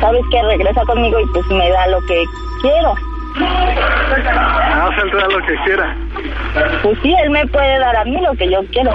sabes 0.00 0.22
que 0.30 0.42
regresa 0.42 0.82
conmigo 0.82 1.20
y 1.20 1.26
pues 1.32 1.46
me 1.46 1.70
da 1.70 1.86
lo 1.86 2.00
que 2.06 2.24
quiero. 2.60 2.94
Ah, 3.36 4.88
o 4.90 4.94
sea, 4.94 5.04
él 5.04 5.10
te 5.10 5.16
da 5.16 5.28
lo 5.28 5.46
que 5.46 5.54
quiera. 5.64 5.96
Pues 6.82 6.98
sí, 7.02 7.14
él 7.22 7.30
me 7.30 7.46
puede 7.46 7.78
dar 7.78 7.96
a 7.96 8.04
mí 8.04 8.20
lo 8.20 8.34
que 8.34 8.50
yo 8.50 8.60
quiero. 8.72 8.92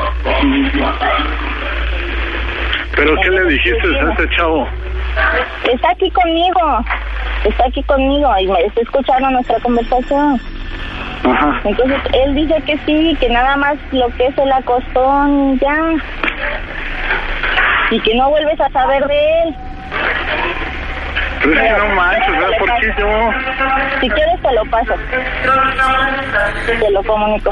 Pero 2.96 3.16
¿qué 3.22 3.30
le 3.30 3.44
dijiste 3.46 4.00
a 4.00 4.14
ese 4.14 4.30
chavo? 4.36 4.68
Está 5.72 5.92
aquí 5.92 6.10
conmigo, 6.12 6.86
está 7.44 7.66
aquí 7.68 7.84
conmigo 7.84 8.32
y 8.40 8.48
me 8.48 8.66
está 8.66 8.82
escuchando 8.82 9.30
nuestra 9.30 9.60
conversación. 9.60 10.42
Ajá. 11.24 11.62
Entonces 11.64 12.00
él 12.14 12.36
dice 12.36 12.62
que 12.66 12.78
sí, 12.86 13.18
que 13.20 13.30
nada 13.30 13.56
más 13.58 13.78
lo 13.92 14.08
que 14.16 14.28
es 14.28 14.38
el 14.38 14.52
acostón 14.52 15.60
ya. 15.60 15.94
Y 17.92 18.00
que 18.02 18.16
no 18.16 18.30
vuelves 18.30 18.60
a 18.62 18.70
saber 18.70 19.06
de 19.08 19.42
él. 19.44 19.56
Pero 21.42 21.54
es 21.54 21.74
que 21.74 21.80
no 21.80 21.96
manches, 21.96 22.32
¿verdad? 22.32 22.58
¿Por 22.60 22.70
qué 22.80 22.94
yo? 22.98 23.32
Si 24.02 24.10
quieres 24.10 24.42
te 24.42 24.52
lo 24.54 24.66
paso. 24.66 24.94
Te 26.66 26.92
lo 26.92 27.04
comunico. 27.04 27.52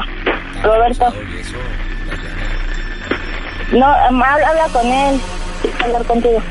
Roberto. 0.62 1.12
No, 3.72 3.86
habla 3.86 4.66
con 4.72 4.86
él. 4.86 5.20
Quiero 5.62 5.84
hablar 5.84 6.04
contigo. 6.04 6.42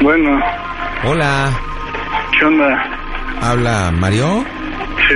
Bueno, 0.00 0.38
Hola, 1.04 1.50
¿qué 2.38 2.44
onda? 2.44 2.84
habla 3.40 3.90
Mario. 3.92 4.44
Sí. 5.08 5.14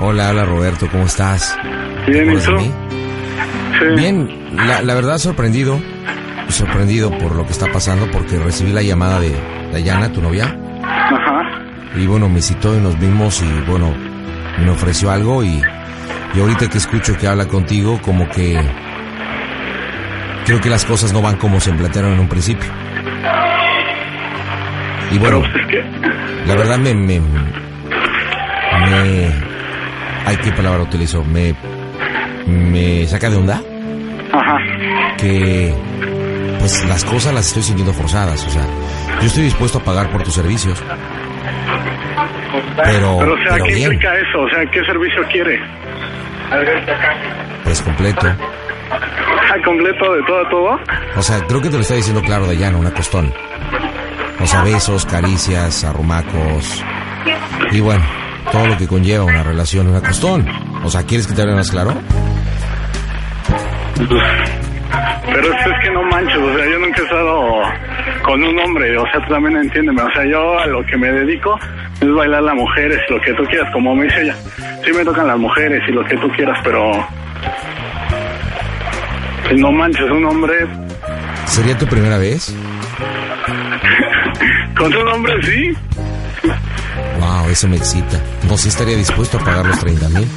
Hola, 0.00 0.28
habla 0.30 0.44
Roberto, 0.44 0.88
¿cómo 0.90 1.04
estás? 1.04 1.56
Bien, 2.06 2.30
¿y 2.32 2.36
¿Te 2.36 2.42
acuerdas 2.42 2.46
de 2.46 2.68
tú? 2.68 2.74
Sí. 3.78 3.84
Bien, 3.96 4.50
la, 4.56 4.82
la 4.82 4.94
verdad 4.94 5.18
sorprendido, 5.18 5.80
sorprendido 6.48 7.10
por 7.18 7.34
lo 7.34 7.44
que 7.46 7.52
está 7.52 7.66
pasando 7.72 8.10
porque 8.10 8.38
recibí 8.38 8.72
la 8.72 8.82
llamada 8.82 9.20
de 9.20 9.34
Dayana, 9.72 10.12
tu 10.12 10.20
novia, 10.20 10.54
Ajá. 10.84 11.62
y 11.96 12.06
bueno, 12.06 12.28
me 12.28 12.42
citó 12.42 12.74
y 12.76 12.80
nos 12.80 12.98
vimos 12.98 13.42
y 13.42 13.70
bueno, 13.70 13.94
me 14.58 14.70
ofreció 14.70 15.10
algo 15.10 15.42
y, 15.42 15.62
y 16.34 16.40
ahorita 16.40 16.68
que 16.68 16.78
escucho 16.78 17.16
que 17.16 17.26
habla 17.26 17.46
contigo 17.46 17.98
como 18.02 18.28
que 18.28 18.60
creo 20.44 20.60
que 20.60 20.68
las 20.70 20.84
cosas 20.84 21.12
no 21.12 21.22
van 21.22 21.36
como 21.36 21.58
se 21.60 21.72
plantearon 21.72 22.12
en 22.12 22.20
un 22.20 22.28
principio. 22.28 22.70
Y 25.10 25.18
bueno, 25.18 25.40
pues 25.40 25.52
la 26.46 26.54
verdad 26.54 26.78
me, 26.78 26.94
me, 26.94 27.20
me, 27.20 27.26
ay, 30.26 30.36
¿qué 30.42 30.52
palabra 30.52 30.82
utilizo? 30.82 31.24
Me, 31.24 31.54
me 32.46 33.06
saca 33.06 33.28
de 33.30 33.36
onda 33.36 33.60
Ajá. 34.32 34.58
que 35.18 35.74
pues 36.60 36.84
las 36.88 37.04
cosas 37.04 37.34
las 37.34 37.46
estoy 37.48 37.62
sintiendo 37.62 37.92
forzadas, 37.92 38.46
o 38.46 38.50
sea, 38.50 38.64
yo 39.20 39.26
estoy 39.26 39.44
dispuesto 39.44 39.78
a 39.78 39.82
pagar 39.84 40.10
por 40.10 40.22
tus 40.22 40.34
servicios, 40.34 40.80
pero, 42.76 43.18
Pero, 43.18 43.32
o 43.32 43.36
sea, 43.38 43.52
pero 43.52 43.64
¿qué 43.64 43.74
bien, 43.74 43.92
implica 43.92 44.14
eso? 44.16 44.40
O 44.40 44.48
sea, 44.50 44.64
¿qué 44.66 44.84
servicio 44.84 45.22
quiere? 45.30 45.60
pues 47.64 47.82
completo. 47.82 48.26
¿Ah, 48.90 49.56
completo 49.64 50.12
de 50.14 50.22
todo 50.24 50.46
a 50.46 50.48
todo? 50.48 50.80
O 51.16 51.22
sea, 51.22 51.44
creo 51.46 51.60
que 51.60 51.68
te 51.68 51.74
lo 51.76 51.80
está 51.82 51.94
diciendo 51.94 52.22
claro 52.22 52.46
Dayana, 52.46 52.76
una 52.78 52.92
costón. 52.92 53.32
O 54.42 54.46
sea, 54.46 54.62
besos, 54.62 55.06
caricias, 55.06 55.84
arrumacos. 55.84 56.84
Y 57.72 57.80
bueno, 57.80 58.02
todo 58.50 58.66
lo 58.66 58.76
que 58.76 58.86
conlleva 58.86 59.24
una 59.24 59.42
relación, 59.42 59.88
una 59.88 60.00
costón. 60.00 60.46
O 60.82 60.90
sea, 60.90 61.02
¿quieres 61.04 61.26
que 61.26 61.34
te 61.34 61.42
hable 61.42 61.54
más 61.54 61.70
claro? 61.70 61.94
Pero 65.32 65.52
es, 65.54 65.66
es 65.66 65.84
que 65.84 65.90
no 65.92 66.02
manches, 66.04 66.38
o 66.38 66.56
sea, 66.56 66.66
yo 66.68 66.78
nunca 66.78 67.00
he 67.00 67.04
estado 67.04 67.62
con 68.24 68.42
un 68.42 68.58
hombre, 68.58 68.96
o 68.98 69.04
sea, 69.12 69.20
tú 69.26 69.34
también 69.34 69.56
entiéndeme, 69.58 70.02
o 70.02 70.10
sea, 70.12 70.24
yo 70.24 70.58
a 70.58 70.66
lo 70.66 70.84
que 70.86 70.96
me 70.96 71.12
dedico 71.12 71.56
es 72.00 72.12
bailar 72.12 72.40
a 72.40 72.46
las 72.46 72.54
mujeres, 72.54 72.98
lo 73.08 73.20
que 73.20 73.32
tú 73.34 73.44
quieras, 73.44 73.70
como 73.72 73.94
me 73.94 74.04
dice 74.04 74.22
ella. 74.22 74.36
Sí 74.84 74.92
me 74.92 75.04
tocan 75.04 75.26
las 75.26 75.38
mujeres 75.38 75.80
y 75.88 75.92
lo 75.92 76.04
que 76.04 76.16
tú 76.16 76.28
quieras, 76.30 76.58
pero... 76.64 76.90
pues 79.44 79.60
No 79.60 79.70
manches, 79.70 80.10
un 80.10 80.24
hombre... 80.24 80.66
¿Sería 81.46 81.76
tu 81.76 81.86
primera 81.86 82.18
vez? 82.18 82.54
Con 84.76 84.94
un 84.94 85.08
hombre 85.08 85.34
sí. 85.42 85.72
Wow, 87.18 87.48
eso 87.50 87.68
me 87.68 87.76
excita. 87.76 88.18
No 88.48 88.56
sé, 88.56 88.68
estaría 88.68 88.96
dispuesto 88.96 89.38
a 89.38 89.44
pagar 89.44 89.66
los 89.66 89.78
30 89.80 90.08
mil. 90.10 90.28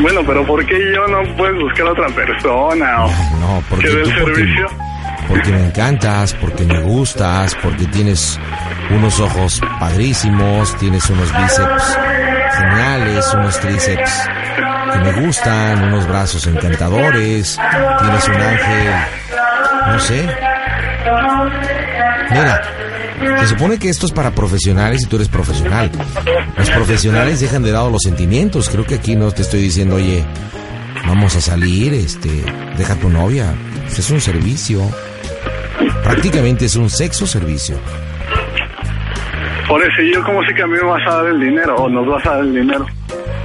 Bueno, 0.00 0.20
pero 0.26 0.44
¿por 0.46 0.64
qué 0.66 0.74
yo 0.94 1.06
no 1.06 1.36
puedes 1.36 1.60
buscar 1.60 1.86
a 1.86 1.92
otra 1.92 2.08
persona? 2.08 3.04
O 3.04 3.08
No, 3.40 3.62
porque 3.68 3.88
que 3.88 3.94
dé 3.94 4.02
el 4.02 4.08
tú 4.08 4.20
porque, 4.20 4.34
servicio. 4.36 4.66
porque 5.28 5.50
me 5.52 5.66
encantas, 5.66 6.34
porque 6.34 6.64
me 6.64 6.80
gustas, 6.80 7.54
porque 7.62 7.84
tienes 7.86 8.40
unos 8.90 9.20
ojos 9.20 9.60
padrísimos, 9.78 10.76
tienes 10.78 11.08
unos 11.10 11.30
bíceps 11.36 11.98
geniales, 12.52 13.34
unos 13.34 13.58
tríceps 13.60 14.28
que 14.92 14.98
me 14.98 15.26
gustan, 15.26 15.84
unos 15.84 16.06
brazos 16.06 16.46
encantadores, 16.46 17.58
tienes 18.00 18.28
un 18.28 18.34
ángel, 18.34 18.94
no 19.86 20.00
sé. 20.00 20.28
Mira, 22.30 22.62
Se 23.40 23.48
supone 23.48 23.78
que 23.78 23.88
esto 23.88 24.06
es 24.06 24.12
para 24.12 24.32
profesionales 24.32 25.02
y 25.02 25.06
tú 25.06 25.16
eres 25.16 25.28
profesional. 25.28 25.90
Los 26.56 26.70
profesionales 26.70 27.40
dejan 27.40 27.62
de 27.62 27.72
lado 27.72 27.90
los 27.90 28.02
sentimientos. 28.02 28.68
Creo 28.68 28.84
que 28.84 28.96
aquí 28.96 29.14
no 29.16 29.30
te 29.30 29.42
estoy 29.42 29.60
diciendo, 29.60 29.96
oye, 29.96 30.24
vamos 31.06 31.36
a 31.36 31.40
salir, 31.40 31.94
este, 31.94 32.42
deja 32.76 32.94
a 32.94 32.96
tu 32.96 33.08
novia. 33.08 33.54
Pues 33.84 34.00
es 34.00 34.10
un 34.10 34.20
servicio. 34.20 34.82
Prácticamente 36.02 36.64
es 36.64 36.76
un 36.76 36.90
sexo 36.90 37.26
servicio. 37.26 37.78
Por 39.72 39.82
eso, 39.82 40.02
¿y 40.02 40.12
yo 40.12 40.22
cómo 40.22 40.44
sé 40.44 40.52
que 40.54 40.62
a 40.62 40.66
mí 40.66 40.74
me 40.74 40.82
vas 40.86 41.00
a 41.06 41.16
dar 41.22 41.26
el 41.28 41.40
dinero 41.40 41.76
o 41.76 41.88
nos 41.88 42.06
vas 42.06 42.26
a 42.26 42.30
dar 42.32 42.40
el 42.40 42.54
dinero? 42.54 42.84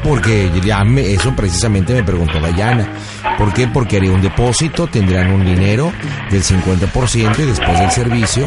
Porque 0.03 0.51
ya 0.61 0.83
me, 0.83 1.13
eso 1.13 1.33
precisamente 1.33 1.93
me 1.93 2.03
preguntó 2.03 2.37
Dayana. 2.41 2.85
¿Por 3.37 3.53
qué? 3.53 3.65
Porque 3.69 3.95
haría 3.95 4.11
un 4.11 4.21
depósito, 4.21 4.87
tendrán 4.87 5.31
un 5.31 5.45
dinero 5.45 5.89
del 6.29 6.43
50% 6.43 7.39
y 7.39 7.43
después 7.43 7.79
del 7.79 7.91
servicio 7.91 8.45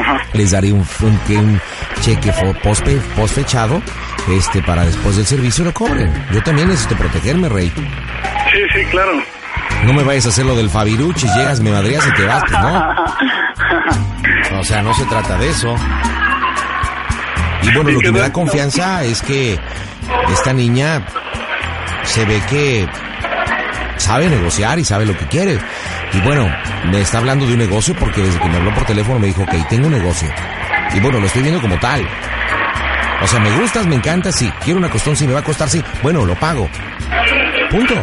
Ajá. 0.00 0.18
les 0.32 0.50
daré 0.52 0.72
un, 0.72 0.80
un, 1.02 1.18
que 1.26 1.36
un 1.36 1.60
cheque 2.00 2.32
pospe- 2.62 3.00
posfechado 3.14 3.82
este, 4.30 4.62
para 4.62 4.86
después 4.86 5.14
del 5.18 5.26
servicio 5.26 5.66
lo 5.66 5.74
cobren. 5.74 6.10
Yo 6.32 6.42
también 6.42 6.68
necesito 6.68 6.96
protegerme, 6.96 7.50
Rey. 7.50 7.70
Sí, 8.50 8.60
sí, 8.74 8.84
claro. 8.90 9.12
No 9.84 9.92
me 9.92 10.02
vayas 10.04 10.24
a 10.24 10.28
hacer 10.30 10.46
lo 10.46 10.56
del 10.56 10.70
Fabiruchis, 10.70 11.34
llegas, 11.34 11.60
me 11.60 11.70
madreas 11.70 12.06
y 12.06 12.12
te 12.14 12.24
vas, 12.24 12.42
pues 12.48 12.60
no. 12.62 12.94
O 14.60 14.64
sea, 14.64 14.82
no 14.82 14.92
se 14.94 15.04
trata 15.04 15.36
de 15.38 15.50
eso. 15.50 15.76
Y 17.62 17.74
bueno, 17.74 17.90
¿Y 17.90 17.94
lo 17.94 18.00
que 18.00 18.12
me 18.12 18.20
da 18.20 18.32
confianza 18.32 19.04
es 19.04 19.22
que 19.22 19.58
esta 20.32 20.52
niña 20.52 21.04
se 22.04 22.24
ve 22.24 22.40
que 22.48 22.88
sabe 23.98 24.28
negociar 24.28 24.78
y 24.78 24.84
sabe 24.84 25.04
lo 25.04 25.16
que 25.16 25.26
quiere. 25.26 25.58
Y 26.12 26.20
bueno, 26.20 26.48
me 26.90 27.00
está 27.00 27.18
hablando 27.18 27.46
de 27.46 27.52
un 27.52 27.58
negocio 27.58 27.94
porque 27.98 28.22
desde 28.22 28.38
que 28.38 28.48
me 28.48 28.56
habló 28.56 28.74
por 28.74 28.84
teléfono 28.84 29.18
me 29.18 29.26
dijo, 29.26 29.42
ok, 29.42 29.68
tengo 29.68 29.86
un 29.86 29.92
negocio. 29.92 30.28
Y 30.94 31.00
bueno, 31.00 31.20
lo 31.20 31.26
estoy 31.26 31.42
viendo 31.42 31.60
como 31.60 31.78
tal. 31.78 32.08
O 33.20 33.26
sea, 33.26 33.40
me 33.40 33.50
gustas, 33.58 33.86
me 33.86 33.96
encanta, 33.96 34.32
sí. 34.32 34.50
Quiero 34.64 34.78
una 34.78 34.88
costón, 34.88 35.16
sí, 35.16 35.26
me 35.26 35.34
va 35.34 35.40
a 35.40 35.44
costar, 35.44 35.68
sí. 35.68 35.82
Bueno, 36.02 36.24
lo 36.24 36.34
pago. 36.36 36.68
Punto. 37.70 37.94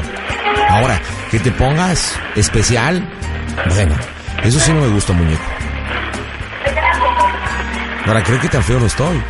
Ahora, 0.70 1.00
que 1.32 1.40
te 1.40 1.52
pongas 1.52 2.20
especial, 2.36 3.08
bueno, 3.74 3.96
eso 4.44 4.60
sí 4.60 4.72
no 4.74 4.82
me 4.82 4.88
gusta, 4.90 5.14
muñeco. 5.14 5.44
Ahora, 8.06 8.24
creo 8.24 8.40
que 8.40 8.50
tan 8.50 8.62
feo 8.62 8.80
no 8.80 8.86
estoy. 8.86 9.22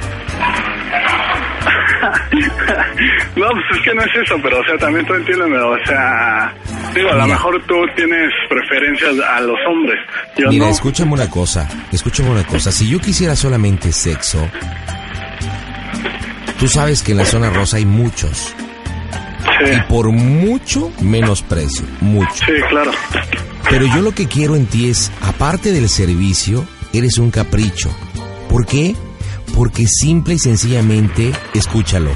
No, 3.36 3.48
pues 3.50 3.63
es 3.77 3.82
que 3.84 3.94
no 3.94 4.01
es 4.01 4.15
eso, 4.24 4.36
pero 4.42 4.60
o 4.60 4.63
sea, 4.63 4.77
también 4.77 5.06
tú 5.06 5.13
entiéndeme, 5.13 5.58
o 5.58 5.75
sea, 5.86 6.54
digo, 6.94 7.10
a 7.12 7.15
lo 7.15 7.27
mejor 7.27 7.62
tú 7.68 7.75
tienes 7.96 8.30
preferencias 8.50 9.13
a 9.20 9.42
los 9.42 9.58
hombres. 9.70 9.98
Yo 10.38 10.48
Mira, 10.50 10.65
no. 10.68 10.72
escúchame 10.72 11.12
una 11.12 11.30
cosa, 11.30 11.68
escúchame 11.92 12.30
una 12.30 12.46
cosa. 12.46 12.72
Si 12.72 12.89
yo 12.89 13.00
quisiera 13.00 13.36
solamente 13.36 13.92
sexo, 13.92 14.39
tú 16.60 16.68
sabes 16.68 17.04
que 17.04 17.12
en 17.12 17.18
la 17.20 17.25
zona 17.25 17.50
rosa 17.50 17.77
hay 17.77 17.86
muchos. 17.86 18.54
Sí, 19.63 19.72
Y 19.74 19.82
por 19.89 20.12
mucho 20.12 20.92
menos 21.01 21.42
precio, 21.42 21.86
mucho. 22.01 22.46
sí, 22.46 22.54
claro. 22.70 22.92
Pero 23.70 23.86
yo 23.88 24.01
lo 24.01 24.12
que 24.13 24.27
quiero 24.27 24.56
en 24.56 24.65
ti 24.65 24.89
es, 24.89 25.12
aparte 25.22 25.72
del 25.72 25.89
servicio, 25.89 26.65
eres 26.94 27.18
un 27.18 27.32
capricho. 27.32 27.89
¿Por 28.50 28.65
qué? 28.65 28.96
Porque 29.56 29.88
simple 29.88 30.36
y 30.36 30.39
sencillamente, 30.39 31.32
escúchalo, 31.54 32.12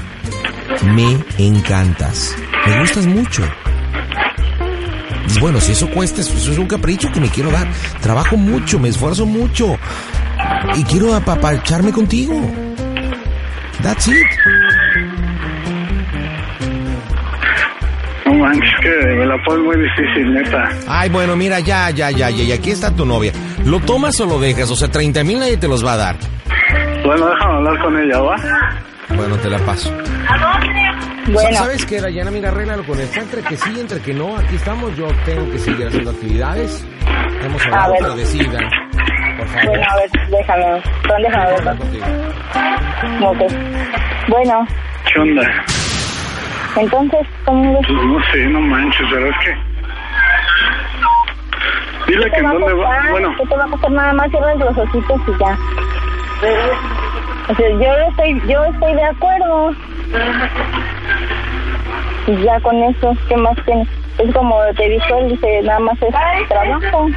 me 0.84 1.18
encantas. 1.38 2.36
Me 2.66 2.80
gustas 2.80 3.06
mucho. 3.06 3.42
Y 5.34 5.38
bueno, 5.40 5.60
si 5.60 5.72
eso 5.72 5.88
cuesta, 5.90 6.20
eso 6.20 6.50
es 6.50 6.58
un 6.58 6.66
capricho 6.66 7.10
que 7.12 7.20
me 7.20 7.28
quiero 7.28 7.50
dar. 7.50 7.68
Trabajo 8.00 8.36
mucho, 8.36 8.78
me 8.78 8.88
esfuerzo 8.88 9.26
mucho. 9.26 9.76
Y 10.76 10.84
quiero 10.84 11.14
apapacharme 11.14 11.92
contigo. 11.92 12.34
That's 13.82 14.08
it. 14.08 14.26
No 18.26 18.34
manches, 18.34 18.74
que 18.82 19.06
me 19.16 19.26
la 19.26 19.36
pones 19.44 19.64
muy 19.64 19.76
difícil, 19.76 20.34
neta. 20.34 20.68
Ay, 20.86 21.08
bueno, 21.08 21.36
mira, 21.36 21.60
ya, 21.60 21.90
ya, 21.90 22.10
ya, 22.10 22.30
ya, 22.30 22.42
y 22.42 22.52
aquí 22.52 22.70
está 22.70 22.94
tu 22.94 23.04
novia. 23.04 23.32
¿Lo 23.64 23.80
tomas 23.80 24.18
o 24.20 24.26
lo 24.26 24.38
dejas? 24.38 24.70
O 24.70 24.76
sea, 24.76 24.88
30 24.88 25.24
mil 25.24 25.38
nadie 25.38 25.56
te 25.56 25.68
los 25.68 25.84
va 25.84 25.94
a 25.94 25.96
dar. 25.96 26.16
Bueno, 27.04 27.26
déjame 27.28 27.54
hablar 27.54 27.82
con 27.82 27.98
ella, 27.98 28.20
¿va? 28.20 28.36
Bueno, 29.16 29.36
te 29.36 29.50
la 29.50 29.58
paso. 29.58 29.92
Bueno, 31.32 31.56
¿Sabes 31.58 31.84
qué, 31.86 32.00
Dayana? 32.00 32.30
Mira, 32.30 32.48
arréglalo 32.48 32.84
con 32.84 32.98
esta. 32.98 33.20
Entre 33.20 33.42
que 33.42 33.56
sí, 33.56 33.78
entre 33.78 34.00
que 34.00 34.14
no, 34.14 34.36
aquí 34.36 34.56
estamos. 34.56 34.96
Yo 34.96 35.06
tengo 35.24 35.50
que 35.50 35.58
seguir 35.58 35.86
haciendo 35.86 36.10
actividades. 36.10 36.86
Hemos 37.42 37.64
hablado, 37.66 37.92
ver. 37.92 38.00
pero 38.02 38.14
decidan. 38.16 38.64
Por 39.38 39.48
favor. 39.48 39.68
bueno, 39.68 39.84
a 39.90 39.96
ver, 39.96 40.10
déjame, 40.30 40.82
Ron, 41.04 41.22
déjame 41.22 41.46
ver. 41.46 41.58
Hablar 41.58 41.76
contigo. 41.78 42.06
Ok. 43.22 43.52
Bueno, 44.28 44.66
¿Qué 45.12 45.20
onda? 45.20 45.64
entonces, 46.76 47.20
¿cómo 47.44 47.74
ves? 47.74 47.86
Pues 47.88 48.04
no 48.06 48.32
sé, 48.32 48.44
no 48.46 48.60
manches, 48.60 49.06
pero 49.10 49.26
es 49.26 49.36
que... 49.44 49.70
Dile 52.12 52.24
¿Qué 52.24 52.30
que 52.30 52.36
en 52.38 52.44
dónde 52.44 52.72
va... 52.74 53.10
Bueno, 53.10 53.34
¿Qué 53.38 53.46
te 53.46 53.56
va 53.56 53.64
a 53.64 53.68
costar 53.68 53.90
nada 53.90 54.12
más? 54.12 54.30
Cierras 54.30 54.58
los 54.58 54.78
ojitos 54.78 55.20
y 55.28 55.38
ya. 55.40 55.58
O 57.50 57.54
sea, 57.56 57.68
yo 57.68 57.92
estoy, 58.08 58.40
yo 58.46 58.64
estoy 58.64 58.94
de 58.94 59.04
acuerdo. 59.04 59.74
Y 62.28 62.42
ya 62.44 62.60
con 62.60 62.80
eso, 62.84 63.16
¿qué 63.28 63.36
más 63.36 63.56
tienes? 63.64 63.88
Es 64.18 64.32
como 64.32 64.60
te 64.76 64.88
dijo 64.88 65.18
él, 65.18 65.30
dice, 65.30 65.62
nada 65.62 65.80
más 65.80 66.00
es 66.00 66.48
trabajo. 66.48 67.08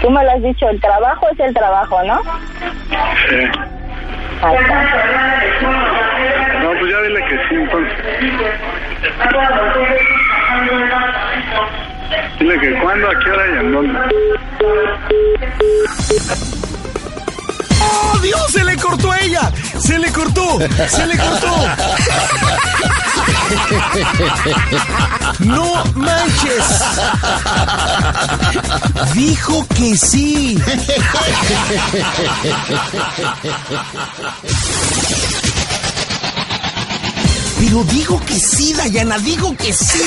Tú 0.00 0.10
me 0.10 0.24
lo 0.24 0.30
has 0.32 0.42
dicho, 0.42 0.68
el 0.68 0.80
trabajo 0.80 1.28
es 1.30 1.38
el 1.38 1.54
trabajo, 1.54 2.02
¿no? 2.02 2.20
sí. 3.28 3.36
Ahí 4.42 4.56
está. 4.56 4.82
No, 6.62 6.70
pues 6.80 6.90
ya 6.90 7.00
dile 7.02 7.24
que 7.26 7.36
sí, 7.48 7.54
entonces. 7.54 7.96
Dile 12.40 12.58
que 12.58 12.80
cuándo, 12.80 13.08
a 13.08 13.18
qué 13.20 13.30
hora 13.30 13.46
y 13.46 13.58
en 13.58 13.72
dónde. 13.72 13.98
¡Oh, 18.32 18.38
Dios! 18.38 18.52
¡Se 18.52 18.64
le 18.64 18.76
cortó 18.76 19.10
a 19.10 19.20
ella! 19.20 19.52
¡Se 19.78 19.98
le 19.98 20.12
cortó! 20.12 20.58
¡Se 20.88 21.06
le 21.06 21.18
cortó! 21.18 21.66
¡No 25.40 25.84
manches! 25.94 26.64
Dijo 29.14 29.66
que 29.74 29.96
sí. 29.96 30.58
Pero 37.58 37.84
dijo 37.84 38.20
que 38.26 38.34
sí, 38.34 38.72
Dayana, 38.74 39.18
dijo 39.18 39.54
que 39.56 39.72
sí. 39.72 40.02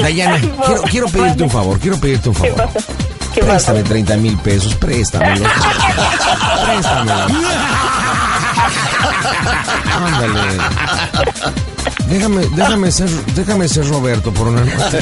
Dayana, 0.00 0.40
quiero, 0.66 0.82
quiero 0.82 1.06
pedirte 1.08 1.42
un 1.44 1.50
favor, 1.50 1.78
quiero 1.78 1.98
pedirte 1.98 2.28
un 2.28 2.34
¿Qué 2.34 2.50
favor. 2.50 2.70
¿Qué 3.36 3.42
pasó? 3.42 3.74
Préstame 3.74 3.82
30 3.82 4.16
mil 4.16 4.38
pesos, 4.38 4.74
préstamelo. 4.76 5.44
préstamelo. 6.64 7.26
Ándale. 9.94 10.58
Déjame, 12.08 12.46
déjame 12.54 12.90
ser, 12.90 13.10
déjame 13.34 13.68
ser 13.68 13.86
Roberto 13.88 14.32
por 14.32 14.48
una 14.48 14.62
noche. 14.62 15.00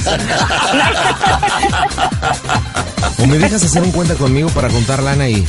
O 3.19 3.27
me 3.27 3.39
dejas 3.39 3.63
hacer 3.63 3.83
un 3.85 3.93
cuenta 3.93 4.15
conmigo 4.15 4.49
para 4.49 4.69
contar 4.69 5.01
lana 5.01 5.29
y 5.29 5.47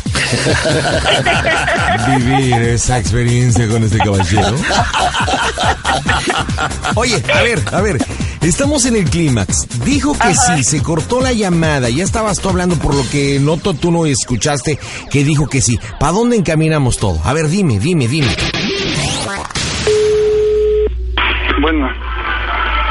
vivir 2.08 2.54
esa 2.62 3.00
experiencia 3.00 3.68
con 3.68 3.84
este 3.84 3.98
caballero. 3.98 4.56
Oye, 6.94 7.24
a 7.34 7.42
ver, 7.42 7.64
a 7.72 7.82
ver. 7.82 7.98
Estamos 8.46 8.86
en 8.86 8.96
el 8.96 9.10
clímax. 9.10 9.84
Dijo 9.84 10.14
que 10.14 10.36
sí, 10.36 10.64
se 10.64 10.84
cortó 10.84 11.20
la 11.20 11.34
llamada. 11.34 11.90
Ya 11.90 12.04
estabas 12.04 12.40
tú 12.40 12.50
hablando 12.50 12.76
por 12.76 12.94
lo 12.94 13.02
que 13.12 13.40
noto 13.40 13.74
tú 13.74 13.92
no 13.92 14.06
escuchaste 14.06 14.78
que 15.12 15.24
dijo 15.24 15.50
que 15.50 15.62
sí. 15.62 15.80
¿Para 16.00 16.12
dónde 16.12 16.38
encaminamos 16.38 17.00
todo? 17.00 17.18
A 17.26 17.34
ver, 17.34 17.48
dime, 17.48 17.80
dime, 17.80 18.08
dime. 18.08 18.28
Bueno, 21.60 21.90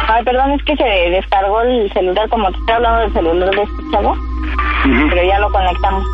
Ay, 0.09 0.25
perdón, 0.25 0.51
es 0.53 0.63
que 0.65 0.77
se 0.77 0.85
descargó 1.11 1.61
el 1.63 1.93
celular, 1.93 2.29
como 2.31 2.51
te 2.51 2.59
estoy 2.59 2.75
hablando 2.75 3.01
del 3.03 3.13
celular 3.13 3.51
de 3.51 3.63
este 3.63 3.91
chavo, 3.93 4.17
pero 5.09 5.25
ya 5.25 5.39
lo 5.39 5.53
conectamos. 5.53 6.05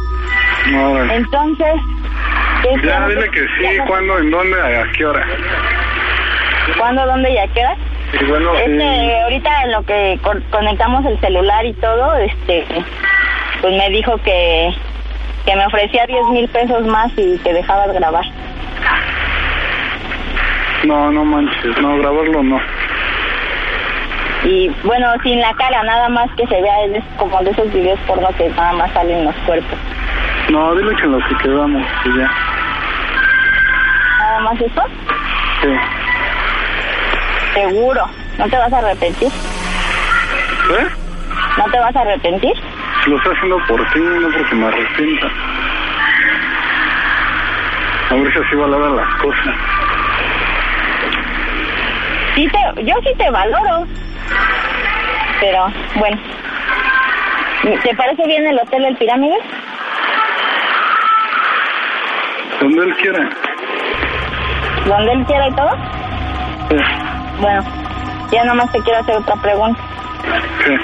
Órale. 0.69 1.17
Entonces, 1.17 1.75
¿qué 2.63 2.87
Ya 2.87 3.09
dile 3.09 3.31
que 3.31 3.41
sí, 3.41 3.79
cuándo, 3.87 4.19
en 4.19 4.31
dónde, 4.31 4.61
a 4.61 4.93
qué 4.93 5.07
hora. 5.07 5.27
¿Cuándo, 6.79 7.07
dónde 7.07 7.33
y 7.33 7.39
a 7.39 7.49
qué 7.49 7.61
hora? 7.61 7.90
Y 8.19 8.25
bueno, 8.25 8.55
Este, 8.55 9.21
ahorita 9.23 9.63
en 9.65 9.73
lo 9.73 9.83
que 9.85 10.19
co- 10.23 10.33
conectamos 10.51 11.05
el 11.07 11.19
celular 11.21 11.65
y 11.65 11.73
todo, 11.75 12.17
este, 12.17 12.65
pues 13.61 13.75
me 13.77 13.89
dijo 13.91 14.17
que, 14.19 14.75
que 15.47 15.55
me 15.57 15.67
ofrecía 15.67 16.07
10 16.07 16.27
mil 16.31 16.49
pesos 16.49 16.85
más 16.87 17.13
y 17.17 17.39
que 17.39 17.53
dejabas 17.53 17.93
grabar. 17.93 18.25
No, 20.85 21.11
no 21.13 21.25
manches, 21.25 21.79
no, 21.81 21.99
grabarlo 21.99 22.43
no. 22.43 22.61
Y 24.45 24.71
bueno, 24.85 25.07
sin 25.23 25.39
la 25.41 25.53
cara, 25.55 25.83
nada 25.83 26.09
más 26.09 26.31
que 26.33 26.47
se 26.47 26.61
vea 26.63 26.85
es 26.95 27.05
como 27.19 27.39
de 27.43 27.51
esos 27.51 27.71
videos 27.73 27.99
porno 28.07 28.29
que 28.39 28.49
nada 28.49 28.73
más 28.73 28.91
salen 28.93 29.25
los 29.27 29.35
cuerpos. 29.47 29.79
No, 30.49 30.75
dile 30.75 30.97
que 30.97 31.03
en 31.03 31.13
los 31.13 31.25
que 31.29 31.37
quedamos, 31.37 31.87
y 32.07 32.19
ya. 32.19 32.31
Nada 34.19 34.41
más 34.41 34.61
eso. 34.61 34.83
Sí. 35.63 35.69
Seguro. 37.55 38.07
¿No 38.39 38.49
te 38.49 38.57
vas 38.57 38.73
a 38.73 38.79
arrepentir? 38.79 39.29
¿Eh? 39.29 40.87
¿No 41.59 41.65
te 41.65 41.79
vas 41.79 41.97
a 41.97 42.01
arrepentir? 42.01 42.55
Lo 43.07 43.17
estoy 43.17 43.35
haciendo 43.35 43.59
por 43.67 43.93
ti, 43.93 44.01
no 44.01 44.29
porque 44.31 44.55
me 44.55 44.67
arrepienta. 44.67 45.27
A 48.11 48.15
ver 48.15 48.33
si 48.33 48.39
así 48.39 48.57
valoran 48.57 48.97
las 48.97 49.15
cosas. 49.17 49.55
Sí 52.35 52.49
te, 52.49 52.85
yo 52.85 52.95
sí 53.03 53.11
te 53.17 53.31
valoro. 53.31 53.87
Pero, 55.41 55.67
bueno. 55.97 56.19
¿Te 57.83 57.95
parece 57.95 58.27
bien 58.27 58.47
el 58.47 58.59
Hotel 58.59 58.85
El 58.85 58.97
Pirámide? 58.97 59.37
Donde 62.61 62.85
él 62.85 62.97
quiera. 62.97 63.31
¿Donde 64.87 65.13
él 65.13 65.25
quiera 65.27 65.49
y 65.49 65.53
todo? 65.53 65.71
Sí. 66.71 67.10
Bueno, 67.41 67.65
ya 68.31 68.45
nomás 68.45 68.71
te 68.71 68.81
quiero 68.81 69.01
hacer 69.01 69.17
otra 69.17 69.35
pregunta. 69.37 69.81
¿Qué? 70.65 70.77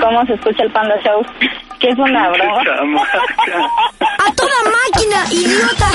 ¿Cómo 0.00 0.26
se 0.26 0.34
escucha 0.34 0.64
el 0.64 0.72
Panda 0.72 0.96
Show? 1.04 1.24
¿Qué 1.78 1.90
es 1.90 1.98
una 1.98 2.28
broma? 2.32 2.60
¡A 4.26 4.32
toda 4.34 4.50
máquina, 4.64 5.24
idiota! 5.30 5.86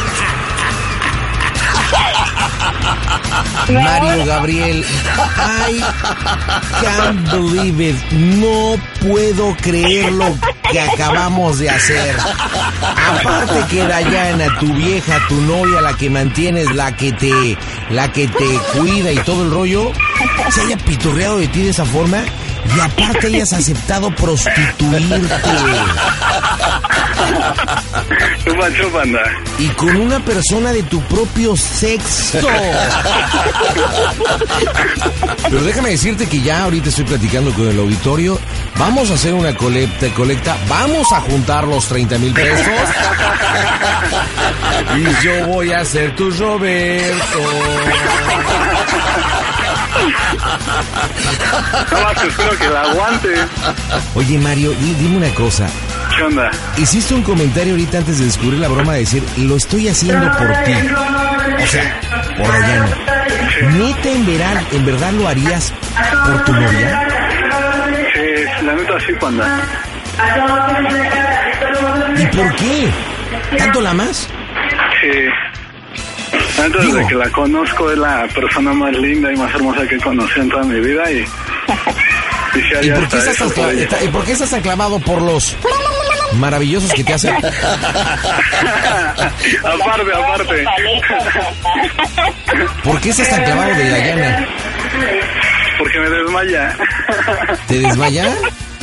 Mario 3.68 4.26
Gabriel, 4.26 4.84
I 4.84 5.80
can't 6.80 7.30
believe 7.30 7.80
it. 7.80 7.96
No 8.12 8.76
puedo 9.00 9.56
creer 9.56 10.12
lo 10.12 10.26
que 10.70 10.80
acabamos 10.80 11.58
de 11.58 11.70
hacer. 11.70 12.16
Aparte 12.80 13.64
que 13.70 13.86
Dayana, 13.86 14.58
tu 14.58 14.72
vieja, 14.74 15.18
tu 15.28 15.40
novia, 15.42 15.80
la 15.80 15.96
que 15.96 16.10
mantienes, 16.10 16.74
la 16.74 16.94
que 16.94 17.12
te, 17.12 17.56
la 17.90 18.12
que 18.12 18.28
te 18.28 18.58
cuida 18.78 19.12
y 19.12 19.18
todo 19.18 19.44
el 19.44 19.50
rollo, 19.50 19.92
se 20.50 20.62
haya 20.62 20.76
pitorreado 20.76 21.38
de 21.38 21.48
ti 21.48 21.62
de 21.62 21.70
esa 21.70 21.84
forma 21.84 22.22
y 22.76 22.80
aparte 22.80 23.26
hayas 23.28 23.52
aceptado 23.52 24.10
prostituirte. 24.14 25.22
Y 29.58 29.68
con 29.70 29.96
una 29.96 30.20
persona 30.20 30.72
de 30.72 30.82
tu 30.82 31.00
propio 31.02 31.56
sexo. 31.56 32.38
Pero 35.48 35.62
déjame 35.62 35.90
decirte 35.90 36.26
que 36.26 36.40
ya 36.40 36.64
ahorita 36.64 36.88
estoy 36.88 37.04
platicando 37.04 37.52
con 37.52 37.68
el 37.68 37.78
auditorio. 37.78 38.38
Vamos 38.76 39.10
a 39.10 39.14
hacer 39.14 39.34
una 39.34 39.54
colecta, 39.56 40.08
colecta. 40.14 40.56
Vamos 40.68 41.12
a 41.12 41.20
juntar 41.20 41.66
los 41.66 41.86
30 41.86 42.18
mil 42.18 42.32
pesos. 42.32 42.66
Y 44.96 45.24
yo 45.24 45.46
voy 45.46 45.72
a 45.72 45.84
ser 45.84 46.14
tu 46.16 46.30
Roberto. 46.30 47.38
Más 51.92 52.22
espero 52.24 52.58
que 52.58 52.68
la 52.68 52.80
aguante. 52.82 53.34
Oye, 54.14 54.38
Mario, 54.38 54.70
di- 54.72 54.94
dime 54.94 55.16
una 55.18 55.30
cosa. 55.34 55.66
¿Qué 56.16 56.22
onda? 56.22 56.50
Hiciste 56.76 57.14
un 57.14 57.22
comentario 57.22 57.72
ahorita 57.72 57.98
antes 57.98 58.18
de 58.18 58.26
descubrir 58.26 58.58
la 58.60 58.68
broma 58.68 58.92
de 58.94 59.00
decir, 59.00 59.22
lo 59.38 59.56
estoy 59.56 59.88
haciendo 59.88 60.30
por 60.36 60.52
ti. 60.64 60.72
O 61.62 61.66
sea, 61.66 62.00
por 62.36 62.48
Dayana. 62.48 62.88
¿Neta 63.72 64.08
en 64.10 64.26
verdad, 64.26 64.62
en 64.72 64.86
verdad 64.86 65.12
lo 65.12 65.28
harías 65.28 65.72
por 66.26 66.44
tu 66.44 66.52
novia? 66.52 67.08
Sí, 68.12 68.64
la 68.64 68.74
neta 68.74 69.00
sí, 69.06 69.12
panda. 69.20 69.60
¿Y 72.18 72.26
por 72.36 72.54
qué? 72.56 72.88
¿Tanto 73.58 73.80
la 73.80 73.92
más? 73.94 74.28
Sí. 75.00 75.08
Digo. 76.68 76.96
desde 76.96 77.08
que 77.08 77.14
la 77.14 77.30
conozco, 77.30 77.90
es 77.90 77.98
la 77.98 78.26
persona 78.28 78.72
más 78.72 78.92
linda 78.96 79.32
y 79.32 79.36
más 79.36 79.54
hermosa 79.54 79.86
que 79.86 79.96
he 79.96 80.00
conocido 80.00 80.42
en 80.42 80.48
toda 80.48 80.64
mi 80.64 80.80
vida 80.80 81.10
y... 81.10 81.18
Y, 82.54 82.60
si 82.60 82.86
¿Y 82.86 82.90
hay 82.90 82.90
por 82.92 83.08
qué 83.08 83.16
estás 83.18 83.40
¿y 84.02 84.08
por 84.08 84.24
qué 84.24 84.32
estás 84.32 84.50
tan 84.50 84.60
clavado 84.60 85.00
por 85.00 85.20
los 85.20 85.56
maravillosos 86.34 86.92
que 86.92 87.02
te 87.02 87.14
hacen? 87.14 87.34
aparte, 89.64 90.12
aparte. 90.14 90.64
¿Por 92.84 93.00
qué 93.00 93.10
estás 93.10 93.28
tan 93.28 93.42
clavado 93.44 93.74
de 93.74 93.90
Dayana? 93.90 94.46
Porque 95.78 95.98
me 95.98 96.08
desmaya. 96.10 96.76
¿Te 97.66 97.78
desmayas? 97.80 98.32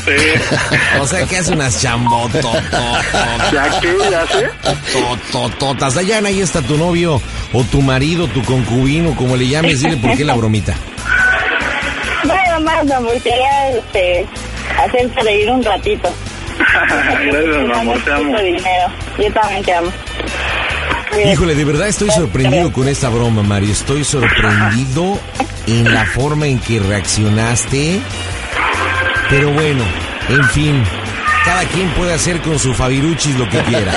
Sí. 0.05 0.11
O 0.99 1.07
sea 1.07 1.25
que 1.25 1.37
hace 1.37 1.53
unas 1.53 1.81
chambotototas. 1.81 3.05
Ya 3.51 3.79
que, 3.79 3.97
ya 4.09 4.27
sé. 4.27 4.49
Totototas. 4.93 5.95
Dayana, 5.95 6.29
ahí 6.29 6.41
está 6.41 6.61
tu 6.61 6.77
novio, 6.77 7.21
o 7.53 7.63
tu 7.63 7.81
marido, 7.81 8.27
tu 8.27 8.43
concubino, 8.43 9.15
como 9.15 9.35
le 9.35 9.47
llames, 9.47 9.81
dile 9.81 9.97
por 9.97 10.15
qué 10.15 10.23
la 10.23 10.35
bromita. 10.35 10.75
Nada 12.25 12.59
más, 12.59 12.85
mi 12.85 12.91
amor, 12.91 13.19
quería 13.21 13.69
este, 13.71 14.25
hacerte 14.77 15.21
reír 15.23 15.49
un 15.49 15.63
ratito. 15.63 16.13
Gracias, 16.59 17.67
mi 17.67 17.73
amor, 17.73 17.99
te 18.03 18.11
amo. 18.11 18.37
Dinero. 18.37 18.87
Yo 19.17 19.33
también 19.33 19.63
te 19.63 19.73
amo. 19.73 19.91
Híjole, 21.31 21.55
de 21.55 21.65
verdad 21.65 21.87
estoy 21.87 22.09
sorprendido 22.11 22.71
con 22.71 22.87
esta 22.87 23.09
broma, 23.09 23.43
Mario. 23.43 23.71
Estoy 23.71 24.03
sorprendido 24.03 25.19
en 25.67 25.93
la 25.93 26.05
forma 26.05 26.47
en 26.47 26.59
que 26.59 26.79
reaccionaste. 26.79 27.99
Pero 29.31 29.49
bueno, 29.53 29.83
en 30.29 30.43
fin, 30.49 30.83
cada 31.45 31.63
quien 31.65 31.87
puede 31.91 32.13
hacer 32.13 32.41
con 32.41 32.59
su 32.59 32.73
Fabiruchis 32.73 33.35
lo 33.39 33.47
que 33.49 33.59
quiera. 33.63 33.93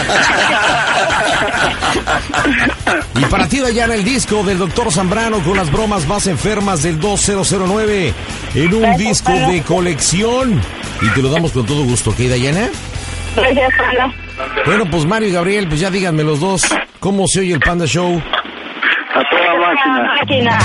Y 3.17 3.25
para 3.27 3.49
ti, 3.49 3.59
Dayana, 3.61 3.95
el 3.95 4.05
disco 4.05 4.43
del 4.45 4.59
Doctor 4.59 4.93
Zambrano 4.93 5.41
con 5.41 5.57
las 5.57 5.71
bromas 5.73 6.07
más 6.07 6.27
enfermas 6.29 6.83
del 6.85 7.01
2009 7.01 8.15
en 8.55 8.75
un 8.75 8.81
Gracias, 8.83 8.99
disco 9.09 9.33
Pablo. 9.33 9.49
de 9.49 9.63
colección. 9.63 10.61
Y 11.03 11.09
te 11.11 11.21
lo 11.23 11.31
damos 11.31 11.53
con 11.53 11.67
todo 11.67 11.83
gusto, 11.85 12.11
¿ok, 12.11 12.19
Dayana? 12.19 12.69
Gracias, 13.37 13.71
Pablo. 13.77 14.15
Bueno, 14.67 14.85
pues 14.91 15.05
Mario 15.05 15.29
y 15.29 15.33
Gabriel, 15.33 15.67
pues 15.69 15.81
ya 15.81 15.91
díganme 15.91 16.23
los 16.23 16.39
dos, 16.41 16.63
¿cómo 17.01 17.27
se 17.27 17.41
oye 17.41 17.55
el 17.55 17.61
Panda 17.61 17.87
Show? 17.87 18.23
A 19.15 19.23
toda 19.31 19.55
máquina. 19.59 20.15
Máquina. 20.21 20.59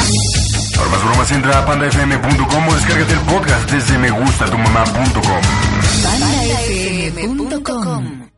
Para 0.90 0.90
más 0.90 1.04
bromas 1.04 1.32
entra 1.32 1.60
a 1.60 1.66
pandafm.com 1.66 2.68
o 2.68 2.74
descárgate 2.74 3.14
el 3.14 3.20
podcast 3.22 3.72
desde 3.72 3.98
megustatummamá.com. 3.98 5.42
PandaFM.com 6.04 8.30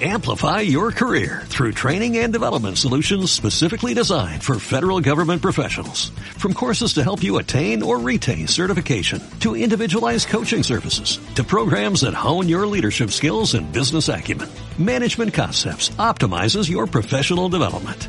Amplify 0.00 0.60
your 0.60 0.92
career 0.92 1.42
through 1.46 1.72
training 1.72 2.18
and 2.18 2.32
development 2.32 2.78
solutions 2.78 3.32
specifically 3.32 3.94
designed 3.94 4.44
for 4.44 4.60
federal 4.60 5.00
government 5.00 5.42
professionals. 5.42 6.10
From 6.38 6.54
courses 6.54 6.92
to 6.94 7.02
help 7.02 7.20
you 7.20 7.38
attain 7.38 7.82
or 7.82 7.98
retain 7.98 8.46
certification, 8.46 9.20
to 9.40 9.56
individualized 9.56 10.28
coaching 10.28 10.62
services, 10.62 11.18
to 11.34 11.42
programs 11.42 12.02
that 12.02 12.14
hone 12.14 12.48
your 12.48 12.64
leadership 12.64 13.10
skills 13.10 13.54
and 13.54 13.72
business 13.72 14.08
acumen, 14.08 14.48
Management 14.78 15.34
Concepts 15.34 15.88
optimizes 15.98 16.70
your 16.70 16.86
professional 16.86 17.48
development. 17.48 18.08